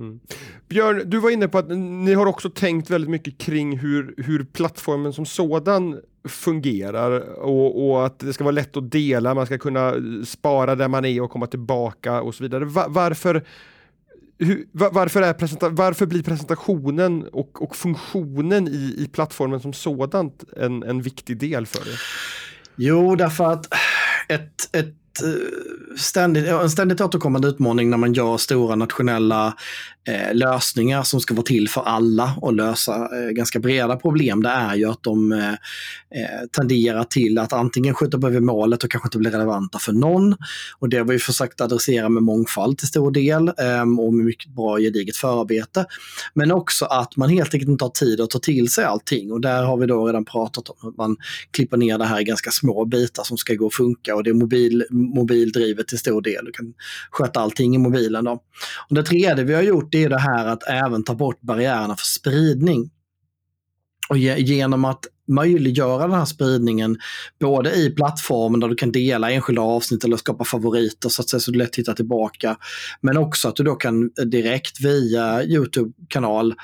Mm. 0.00 0.20
Björn, 0.68 1.02
du 1.10 1.18
var 1.18 1.30
inne 1.30 1.48
på 1.48 1.58
att 1.58 1.68
ni 2.04 2.14
har 2.14 2.26
också 2.26 2.50
tänkt 2.50 2.90
väldigt 2.90 3.10
mycket 3.10 3.38
kring 3.38 3.78
hur, 3.78 4.14
hur 4.16 4.44
plattformen 4.44 5.12
som 5.12 5.26
sådan 5.26 6.00
fungerar 6.28 7.20
och, 7.38 7.90
och, 7.90 8.06
att 8.06 8.18
det 8.18 8.32
ska 8.32 8.44
vara 8.44 8.52
lätt 8.52 8.76
att 8.76 8.90
dela, 8.90 9.34
man 9.34 9.46
ska 9.46 9.58
kunna 9.58 9.88
eh, 9.88 10.02
spara 10.26 10.74
där 10.74 10.88
man 10.88 11.04
är 11.04 11.22
och 11.22 11.30
komma 11.30 11.46
tillbaka 11.46 12.20
och 12.20 12.34
så 12.34 12.42
vidare. 12.42 12.64
Va 12.64 12.86
varför 12.88 13.44
hur, 14.38 14.66
varför, 14.72 15.22
är 15.22 15.32
presenta 15.32 15.68
varför 15.68 16.06
blir 16.06 16.22
presentationen 16.22 17.28
och, 17.28 17.62
och 17.62 17.76
funktionen 17.76 18.68
i, 18.68 18.94
i 18.98 19.08
plattformen 19.12 19.60
som 19.60 19.72
sådant 19.72 20.44
en, 20.56 20.82
en 20.82 21.02
viktig 21.02 21.38
del 21.38 21.66
för 21.66 21.84
dig? 21.84 21.94
Jo, 22.76 23.16
därför 23.16 23.52
att 23.52 23.66
ett, 24.28 24.76
ett 24.76 24.94
ständigt, 25.96 26.46
en 26.46 26.70
ständigt 26.70 27.00
återkommande 27.00 27.48
utmaning 27.48 27.90
när 27.90 27.96
man 27.96 28.12
gör 28.12 28.36
stora 28.36 28.74
nationella 28.74 29.54
eh, 30.08 30.34
lösningar 30.34 31.02
som 31.02 31.20
ska 31.20 31.34
vara 31.34 31.42
till 31.42 31.68
för 31.68 31.82
alla 31.82 32.34
och 32.40 32.52
lösa 32.52 32.94
eh, 32.94 33.30
ganska 33.30 33.58
breda 33.58 33.96
problem. 33.96 34.42
Det 34.42 34.48
är 34.48 34.74
ju 34.74 34.90
att 34.90 35.02
de 35.02 35.32
eh, 35.32 35.48
eh 35.48 36.46
tenderar 36.52 37.04
till 37.04 37.38
att 37.38 37.52
antingen 37.52 37.94
skjuta 37.94 38.16
över 38.16 38.40
målet 38.40 38.84
och 38.84 38.90
kanske 38.90 39.06
inte 39.06 39.18
bli 39.18 39.30
relevanta 39.30 39.78
för 39.78 39.92
någon. 39.92 40.36
Och 40.78 40.88
det 40.88 40.96
har 40.96 41.04
vi 41.04 41.18
försökt 41.18 41.60
adressera 41.60 42.08
med 42.08 42.22
mångfald 42.22 42.78
till 42.78 42.88
stor 42.88 43.10
del 43.10 43.48
eh, 43.48 43.80
och 43.80 44.14
med 44.14 44.26
mycket 44.26 44.48
bra 44.48 44.78
gediget 44.78 45.16
förarbete. 45.16 45.86
Men 46.34 46.52
också 46.52 46.84
att 46.84 47.16
man 47.16 47.28
helt 47.28 47.54
enkelt 47.54 47.70
inte 47.70 47.84
har 47.84 47.90
tid 47.90 48.20
att 48.20 48.30
ta 48.30 48.38
till 48.38 48.68
sig 48.68 48.84
allting 48.84 49.32
och 49.32 49.40
där 49.40 49.62
har 49.62 49.76
vi 49.76 49.86
då 49.86 50.06
redan 50.06 50.24
pratat 50.24 50.68
om 50.68 50.88
att 50.88 50.96
man 50.96 51.16
klipper 51.50 51.76
ner 51.76 51.98
det 51.98 52.04
här 52.04 52.20
i 52.20 52.24
ganska 52.24 52.50
små 52.50 52.84
bitar 52.84 53.24
som 53.24 53.36
ska 53.36 53.54
gå 53.54 53.66
och 53.66 53.74
funka 53.74 54.14
och 54.14 54.24
det 54.24 54.30
är 54.30 54.34
mobil 54.34 54.84
mobildrivet 55.14 55.88
till 55.88 55.98
stor 55.98 56.22
del. 56.22 56.44
Du 56.44 56.52
kan 56.52 56.74
sköta 57.10 57.40
allting 57.40 57.74
i 57.74 57.78
mobilen. 57.78 58.24
Då. 58.24 58.42
Och 58.88 58.94
det 58.94 59.02
tredje 59.02 59.44
vi 59.44 59.54
har 59.54 59.62
gjort 59.62 59.94
är 59.94 60.08
det 60.08 60.18
här 60.18 60.46
att 60.46 60.62
även 60.68 61.04
ta 61.04 61.14
bort 61.14 61.40
barriärerna 61.40 61.96
för 61.96 62.06
spridning. 62.06 62.90
Och 64.08 64.18
genom 64.18 64.84
att 64.84 65.06
möjliggöra 65.28 66.06
den 66.06 66.18
här 66.18 66.24
spridningen 66.24 66.98
både 67.40 67.74
i 67.74 67.90
plattformen 67.90 68.60
där 68.60 68.68
du 68.68 68.74
kan 68.74 68.92
dela 68.92 69.30
enskilda 69.30 69.62
avsnitt 69.62 70.04
eller 70.04 70.16
skapa 70.16 70.44
favoriter 70.44 71.08
så 71.08 71.22
att 71.22 71.28
säga 71.28 71.40
så 71.40 71.50
du 71.50 71.58
lätt 71.58 71.76
hittar 71.76 71.94
tillbaka. 71.94 72.56
Men 73.00 73.16
också 73.16 73.48
att 73.48 73.56
du 73.56 73.62
då 73.62 73.74
kan 73.74 74.10
direkt 74.26 74.80
via 74.80 75.44
Youtube-kanal 75.44 76.54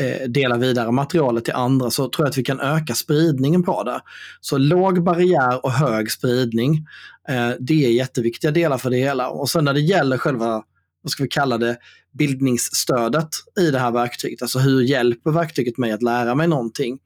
eh, 0.00 0.28
dela 0.28 0.56
vidare 0.56 0.92
materialet 0.92 1.44
till 1.44 1.54
andra 1.54 1.90
så 1.90 2.08
tror 2.08 2.26
jag 2.26 2.30
att 2.30 2.38
vi 2.38 2.44
kan 2.44 2.60
öka 2.60 2.94
spridningen 2.94 3.62
på 3.62 3.82
det. 3.82 4.00
Så 4.40 4.58
låg 4.58 5.02
barriär 5.02 5.64
och 5.64 5.72
hög 5.72 6.10
spridning, 6.10 6.86
eh, 7.28 7.50
det 7.60 7.84
är 7.84 7.90
jätteviktiga 7.90 8.50
delar 8.50 8.78
för 8.78 8.90
det 8.90 8.96
hela. 8.96 9.28
Och 9.28 9.50
sen 9.50 9.64
när 9.64 9.74
det 9.74 9.80
gäller 9.80 10.18
själva, 10.18 10.62
vad 11.04 11.10
ska 11.10 11.22
vi 11.22 11.28
kalla 11.28 11.58
det, 11.58 11.76
bildningsstödet 12.18 13.28
i 13.60 13.70
det 13.70 13.78
här 13.78 13.90
verktyget, 13.90 14.42
alltså 14.42 14.58
hur 14.58 14.82
hjälper 14.82 15.30
verktyget 15.30 15.78
mig 15.78 15.92
att 15.92 16.02
lära 16.02 16.34
mig 16.34 16.48
någonting? 16.48 16.98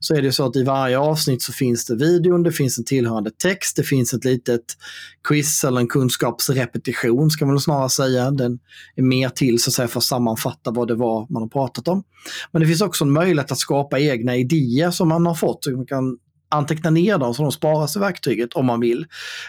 Så 0.00 0.14
är 0.14 0.22
det 0.22 0.32
så 0.32 0.46
att 0.46 0.56
i 0.56 0.62
varje 0.62 0.98
avsnitt 0.98 1.42
så 1.42 1.52
finns 1.52 1.86
det 1.86 1.96
videon, 1.96 2.42
det 2.42 2.52
finns 2.52 2.78
en 2.78 2.84
tillhörande 2.84 3.30
text, 3.30 3.76
det 3.76 3.82
finns 3.82 4.14
ett 4.14 4.24
litet 4.24 4.64
quiz 5.28 5.64
eller 5.64 5.80
en 5.80 5.88
kunskapsrepetition 5.88 7.30
ska 7.30 7.46
man 7.46 7.60
snarare 7.60 7.90
säga. 7.90 8.30
Den 8.30 8.58
är 8.96 9.02
mer 9.02 9.28
till 9.28 9.62
så 9.62 9.70
att 9.70 9.74
säga 9.74 9.88
för 9.88 9.98
att 9.98 10.04
sammanfatta 10.04 10.70
vad 10.70 10.88
det 10.88 10.94
var 10.94 11.26
man 11.30 11.42
har 11.42 11.48
pratat 11.48 11.88
om. 11.88 12.04
Men 12.52 12.62
det 12.62 12.68
finns 12.68 12.80
också 12.82 13.04
en 13.04 13.12
möjlighet 13.12 13.52
att 13.52 13.58
skapa 13.58 14.00
egna 14.00 14.36
idéer 14.36 14.90
som 14.90 15.08
man 15.08 15.26
har 15.26 15.34
fått. 15.34 15.64
Så 15.64 15.70
man 15.70 15.86
kan 15.86 16.18
anteckna 16.52 16.90
ner 16.90 17.18
dem 17.18 17.34
så 17.34 17.42
de 17.42 17.52
sparas 17.52 17.96
i 17.96 17.98
verktyget 17.98 18.52
om 18.52 18.66
man 18.66 18.80
vill. 18.80 19.06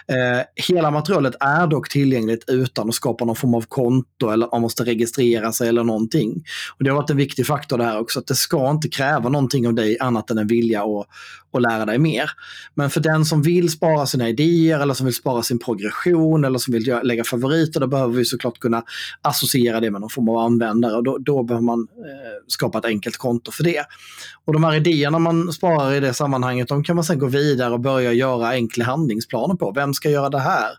Eh, 0.08 0.66
hela 0.68 0.92
materialet 0.92 1.36
är 1.40 1.68
dock 1.68 1.90
tillgängligt 1.90 2.44
utan 2.48 2.90
att 2.90 2.96
skapa 2.96 3.26
någon 3.26 3.36
form 3.36 3.54
av 3.54 3.62
konto 3.62 4.30
eller 4.30 4.48
man 4.52 4.62
måste 4.62 4.84
registrera 4.84 5.52
sig 5.52 5.70
eller 5.70 5.84
någonting. 5.84 6.44
Och 6.78 6.84
Det 6.84 6.90
har 6.90 6.98
varit 6.98 7.10
en 7.10 7.18
viktig 7.18 7.48
faktor 7.48 7.78
där 7.78 8.00
också, 8.00 8.20
att 8.20 8.28
det 8.28 8.36
ska 8.36 8.70
inte 8.70 8.88
kräva 8.88 9.30
någonting 9.30 9.68
av 9.68 9.74
dig 9.74 9.98
annat 10.00 10.30
än 10.30 10.38
en 10.38 10.48
vilja 10.48 10.84
att, 10.84 11.06
och 11.54 11.62
lära 11.62 11.86
dig 11.86 11.98
mer. 11.98 12.32
Men 12.74 12.90
för 12.90 13.00
den 13.00 13.26
som 13.26 13.42
vill 13.42 13.72
spara 13.72 14.06
sina 14.06 14.30
idéer 14.30 14.80
eller 14.80 14.94
som 14.94 15.06
vill 15.06 15.16
spara 15.16 15.44
sin 15.44 15.60
progression 15.60 16.46
eller 16.46 16.60
som 16.60 16.74
vill 16.74 17.00
lägga 17.04 17.24
favoriter, 17.24 17.80
då 17.80 17.88
behöver 17.88 18.14
vi 18.14 18.26
såklart 18.26 18.60
kunna 18.60 18.84
associera 19.22 19.80
det 19.80 19.92
med 19.92 20.02
någon 20.02 20.10
form 20.10 20.30
av 20.30 20.38
användare 20.38 20.96
och 20.96 21.04
då, 21.04 21.18
då 21.18 21.44
behöver 21.44 21.66
man 21.66 21.80
eh, 21.80 22.44
skapa 22.48 22.78
ett 22.78 22.86
enkelt 22.86 23.18
konto 23.18 23.52
för 23.52 23.64
det. 23.64 23.86
Och 24.46 24.54
de 24.54 24.64
här 24.64 24.76
idéerna 24.76 25.20
man 25.20 25.54
sparar 25.54 25.94
i 25.94 26.00
det 26.00 26.14
sammanhanget, 26.14 26.68
de 26.68 26.84
kan 26.84 26.96
man 26.96 27.06
sedan 27.06 27.20
gå 27.20 27.28
vidare 27.28 27.74
och 27.74 27.80
börja 27.80 28.14
göra 28.14 28.50
enkla 28.50 28.86
handlingsplaner 28.86 29.56
på. 29.56 29.72
Vem 29.72 29.94
ska 29.94 30.10
göra 30.10 30.30
det 30.30 30.40
här? 30.40 30.70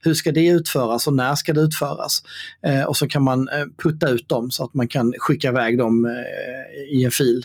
Hur 0.00 0.14
ska 0.14 0.32
det 0.32 0.46
utföras 0.46 1.06
och 1.06 1.14
när 1.14 1.34
ska 1.34 1.52
det 1.52 1.60
utföras? 1.60 2.22
Eh, 2.66 2.82
och 2.82 2.96
så 2.96 3.08
kan 3.08 3.22
man 3.22 3.48
eh, 3.48 3.64
putta 3.82 4.08
ut 4.08 4.28
dem 4.28 4.50
så 4.50 4.64
att 4.64 4.74
man 4.74 4.88
kan 4.88 5.12
skicka 5.18 5.48
iväg 5.48 5.78
dem 5.78 6.04
eh, 6.04 6.98
i 6.98 7.04
en 7.04 7.10
fil 7.10 7.44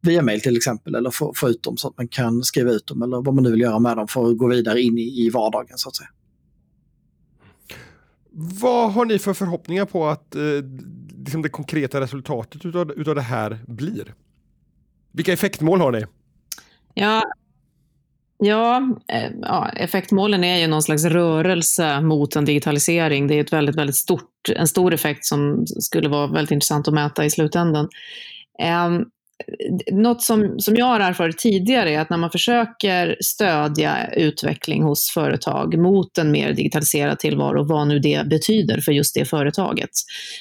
via 0.00 0.22
mail 0.22 0.40
till 0.40 0.56
exempel 0.56 0.94
eller 0.94 1.10
få, 1.10 1.32
få 1.36 1.48
ut 1.48 1.62
dem 1.62 1.76
så 1.76 1.88
att 1.88 1.96
man 1.96 2.08
kan 2.08 2.42
skriva 2.42 2.70
ut 2.70 2.86
dem 2.86 3.02
eller 3.02 3.16
vad 3.16 3.34
man 3.34 3.44
nu 3.44 3.50
vill 3.50 3.60
göra 3.60 3.78
med 3.78 3.96
dem 3.96 4.08
för 4.08 4.30
att 4.30 4.38
gå 4.38 4.48
vidare 4.48 4.82
in 4.82 4.98
i, 4.98 5.26
i 5.26 5.30
vardagen 5.30 5.78
så 5.78 5.88
att 5.88 5.96
säga. 5.96 6.08
Vad 8.60 8.92
har 8.92 9.04
ni 9.04 9.18
för 9.18 9.34
förhoppningar 9.34 9.84
på 9.84 10.06
att 10.06 10.34
eh, 10.34 10.42
liksom 11.18 11.42
det 11.42 11.48
konkreta 11.48 12.00
resultatet 12.00 12.64
utav, 12.64 12.92
utav 12.92 13.14
det 13.14 13.20
här 13.20 13.58
blir? 13.66 14.14
Vilka 15.12 15.32
effektmål 15.32 15.80
har 15.80 15.92
ni? 15.92 16.04
Ja, 16.94 17.22
Ja, 18.40 18.96
eh, 19.12 19.30
ja, 19.42 19.68
effektmålen 19.68 20.44
är 20.44 20.58
ju 20.58 20.66
någon 20.66 20.82
slags 20.82 21.04
rörelse 21.04 22.00
mot 22.00 22.36
en 22.36 22.44
digitalisering. 22.44 23.26
Det 23.26 23.34
är 23.34 23.40
ett 23.40 23.52
väldigt, 23.52 23.76
väldigt 23.76 23.96
stort, 23.96 24.48
en 24.56 24.68
stor 24.68 24.94
effekt 24.94 25.24
som 25.24 25.66
skulle 25.66 26.08
vara 26.08 26.26
väldigt 26.26 26.50
intressant 26.50 26.88
att 26.88 26.94
mäta 26.94 27.24
i 27.24 27.30
slutändan. 27.30 27.88
Eh, 28.62 28.90
något 29.92 30.22
som, 30.22 30.60
som 30.60 30.76
jag 30.76 30.86
har 30.86 31.00
erfarit 31.00 31.38
tidigare 31.38 31.90
är 31.90 32.00
att 32.00 32.10
när 32.10 32.16
man 32.16 32.30
försöker 32.30 33.16
stödja 33.20 34.12
utveckling 34.12 34.82
hos 34.82 35.10
företag 35.14 35.78
mot 35.78 36.18
en 36.18 36.30
mer 36.30 36.52
digitaliserad 36.52 37.18
tillvaro, 37.18 37.64
vad 37.64 37.88
nu 37.88 37.98
det 37.98 38.26
betyder 38.26 38.80
för 38.80 38.92
just 38.92 39.14
det 39.14 39.24
företaget, 39.24 39.90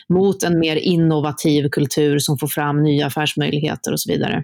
mot 0.09 0.43
en 0.43 0.59
mer 0.59 0.75
innovativ 0.75 1.69
kultur 1.69 2.19
som 2.19 2.37
får 2.37 2.47
fram 2.47 2.83
nya 2.83 3.05
affärsmöjligheter 3.05 3.91
och 3.91 3.99
så 3.99 4.11
vidare, 4.11 4.43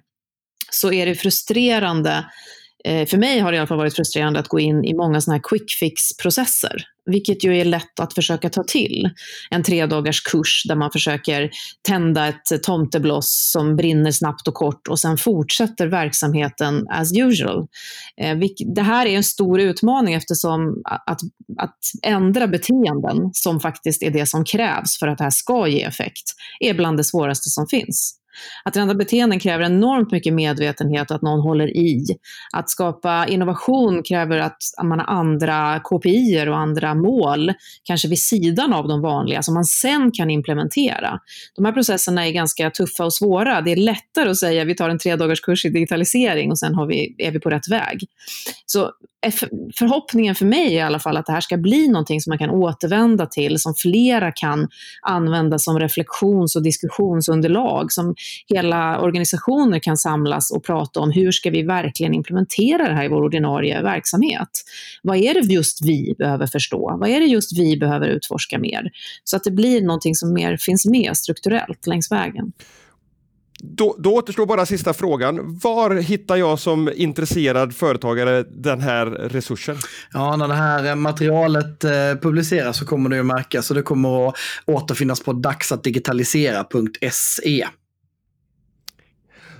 så 0.72 0.94
är 0.94 1.06
det 1.06 1.16
frustrerande 1.16 2.26
Eh, 2.88 3.08
för 3.08 3.18
mig 3.18 3.40
har 3.40 3.52
det 3.52 3.56
i 3.56 3.60
alla 3.60 3.68
fall 3.68 3.78
varit 3.78 3.96
frustrerande 3.96 4.40
att 4.40 4.48
gå 4.48 4.60
in 4.60 4.84
i 4.84 4.94
många 4.94 5.22
sådana 5.22 5.36
här 5.36 5.42
quick 5.44 5.72
fix-processer, 5.80 6.84
vilket 7.06 7.44
ju 7.44 7.58
är 7.58 7.66
lätt 7.66 8.00
att 8.00 8.14
försöka 8.14 8.50
ta 8.50 8.64
till. 8.64 9.10
En 9.50 9.64
tredagars 9.64 10.22
kurs 10.22 10.64
där 10.68 10.76
man 10.76 10.92
försöker 10.92 11.50
tända 11.88 12.28
ett 12.28 12.64
tomtebloss 12.64 13.52
som 13.52 13.76
brinner 13.76 14.12
snabbt 14.12 14.48
och 14.48 14.54
kort 14.54 14.88
och 14.88 15.00
sen 15.00 15.18
fortsätter 15.18 15.88
verksamheten 15.88 16.88
as 16.90 17.18
usual. 17.18 17.68
Eh, 18.22 18.38
det 18.76 18.82
här 18.82 19.06
är 19.06 19.16
en 19.16 19.24
stor 19.24 19.60
utmaning 19.60 20.14
eftersom 20.14 20.82
att, 20.86 21.20
att 21.58 21.80
ändra 22.04 22.48
beteenden, 22.48 23.30
som 23.34 23.60
faktiskt 23.60 24.04
är 24.04 24.12
det 24.12 24.26
som 24.26 24.46
krävs 24.46 25.00
för 25.00 25.08
att 25.08 25.18
det 25.18 25.24
här 25.24 25.32
ska 25.32 25.68
ge 25.68 25.84
effekt, 25.84 26.34
är 26.60 26.74
bland 26.74 26.98
det 26.98 27.04
svåraste 27.04 27.50
som 27.50 27.68
finns. 27.68 28.23
Att 28.64 28.76
ändra 28.76 28.96
beteenden 28.96 29.40
kräver 29.40 29.66
enormt 29.66 30.12
mycket 30.12 30.34
medvetenhet 30.34 31.12
och 31.12 31.16
att 31.16 31.22
någon 31.22 31.40
håller 31.40 31.78
i. 31.78 32.06
Att 32.54 32.70
skapa 32.70 33.28
innovation 33.28 34.04
kräver 34.04 34.40
att 34.40 34.58
man 34.84 35.00
har 35.00 35.06
andra 35.06 35.80
KPI 35.80 36.46
och 36.50 36.58
andra 36.58 36.96
mål, 36.96 37.54
kanske 37.84 38.08
vid 38.08 38.20
sidan 38.20 38.74
av 38.74 38.88
de 38.88 39.02
vanliga, 39.02 39.42
som 39.42 39.54
man 39.54 39.66
sen 39.66 40.12
kan 40.12 40.30
implementera. 40.30 41.20
De 41.56 41.66
här 41.66 41.72
processerna 41.72 42.28
är 42.28 42.32
ganska 42.32 42.70
tuffa 42.70 43.06
och 43.06 43.14
svåra. 43.14 43.62
Det 43.62 43.72
är 43.72 43.76
lättare 43.76 44.30
att 44.30 44.38
säga 44.38 44.62
att 44.62 44.68
vi 44.68 44.76
tar 44.76 44.90
en 44.90 45.00
tre 45.00 45.16
dagars 45.16 45.42
kurs 45.42 45.66
i 45.66 45.70
digitalisering 45.70 46.52
och 46.52 46.60
sen 46.60 46.76
har 46.76 46.88
vi, 46.88 47.16
är 47.18 47.32
vi 47.32 47.40
på 47.40 47.50
rätt 47.50 47.72
väg. 47.72 48.00
Så 48.66 48.92
Eh, 49.24 49.34
förhoppningen 49.76 50.36
för 50.36 50.46
mig 50.46 50.68
är 50.68 50.78
i 50.78 50.82
alla 50.82 51.00
fall 51.00 51.18
att 51.18 51.26
det 51.26 51.32
här 51.32 51.42
ska 51.42 51.58
bli 51.58 51.88
någonting 51.88 52.22
som 52.22 52.32
man 52.32 52.38
kan 52.38 52.50
återvända 52.50 53.26
till, 53.26 53.60
som 53.60 53.76
flera 53.76 54.32
kan 54.32 54.68
använda 55.02 55.60
som 55.60 55.80
reflektions 55.80 56.56
och 56.56 56.64
diskussionsunderlag, 56.64 57.92
som 57.92 58.16
hela 58.48 59.00
organisationer 59.00 59.80
kan 59.80 59.98
samlas 59.98 60.52
och 60.52 60.64
prata 60.64 61.00
om 61.00 61.12
hur 61.12 61.32
ska 61.32 61.50
vi 61.50 61.64
verkligen 61.64 62.14
implementera 62.14 62.88
det 62.88 62.94
här 62.94 63.06
i 63.06 63.08
vår 63.08 63.24
ordinarie 63.24 63.82
verksamhet? 63.82 64.50
Vad 65.04 65.18
är 65.18 65.34
det 65.34 65.54
just 65.54 65.86
vi 65.86 66.16
behöver 66.18 66.48
förstå? 66.48 66.98
Vad 67.00 67.10
är 67.10 67.20
det 67.20 67.26
just 67.26 67.60
vi 67.60 67.78
behöver 67.78 68.08
utforska 68.08 68.60
mer? 68.60 68.92
Så 69.24 69.36
att 69.36 69.44
det 69.44 69.52
blir 69.52 69.82
någonting 69.82 70.16
som 70.16 70.34
mer 70.34 70.58
finns 70.58 70.86
med 70.86 71.18
strukturellt 71.18 71.88
längs 71.88 72.12
vägen. 72.12 72.52
Då, 73.66 73.96
då 74.00 74.16
återstår 74.16 74.46
bara 74.46 74.66
sista 74.66 74.94
frågan. 74.94 75.60
Var 75.64 75.96
hittar 75.96 76.36
jag 76.36 76.60
som 76.60 76.92
intresserad 76.96 77.76
företagare 77.76 78.44
den 78.44 78.82
här 78.82 79.06
resursen? 79.06 79.78
Ja, 80.14 80.36
när 80.36 80.48
det 80.48 80.54
här 80.54 80.96
materialet 80.96 81.84
eh, 81.84 81.92
publiceras 82.22 82.78
så 82.78 82.86
kommer 82.86 83.10
det 83.10 83.20
att 83.20 83.26
märkas 83.26 83.70
och 83.70 83.76
det 83.76 83.82
kommer 83.82 84.28
att 84.28 84.36
återfinnas 84.66 85.24
på 85.24 85.34
dagsatdigitalisera.se. 85.34 87.68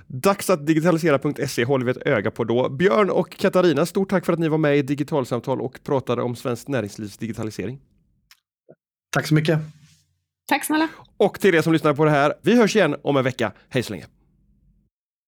Dags 0.06 0.50
att 0.50 0.66
digitalisera.se 0.66 1.64
håller 1.64 1.84
vi 1.84 1.90
ett 1.90 2.06
öga 2.06 2.30
på 2.30 2.44
då. 2.44 2.68
Björn 2.68 3.10
och 3.10 3.36
Katarina, 3.36 3.86
stort 3.86 4.10
tack 4.10 4.26
för 4.26 4.32
att 4.32 4.38
ni 4.38 4.48
var 4.48 4.58
med 4.58 4.78
i 4.78 4.82
Digitalsamtal 4.82 5.60
och 5.60 5.78
pratade 5.84 6.22
om 6.22 6.36
svenskt 6.36 6.68
näringslivs 6.68 7.16
digitalisering. 7.16 7.80
Tack 9.10 9.26
så 9.26 9.34
mycket. 9.34 9.58
Tack 10.48 10.64
snälla. 10.64 10.88
Och 11.16 11.40
till 11.40 11.54
er 11.54 11.62
som 11.62 11.72
lyssnar 11.72 11.94
på 11.94 12.04
det 12.04 12.10
här, 12.10 12.34
vi 12.42 12.56
hörs 12.56 12.76
igen 12.76 12.96
om 13.02 13.16
en 13.16 13.24
vecka. 13.24 13.52
Hej 13.68 13.82
så 13.82 13.92
länge. 13.92 14.06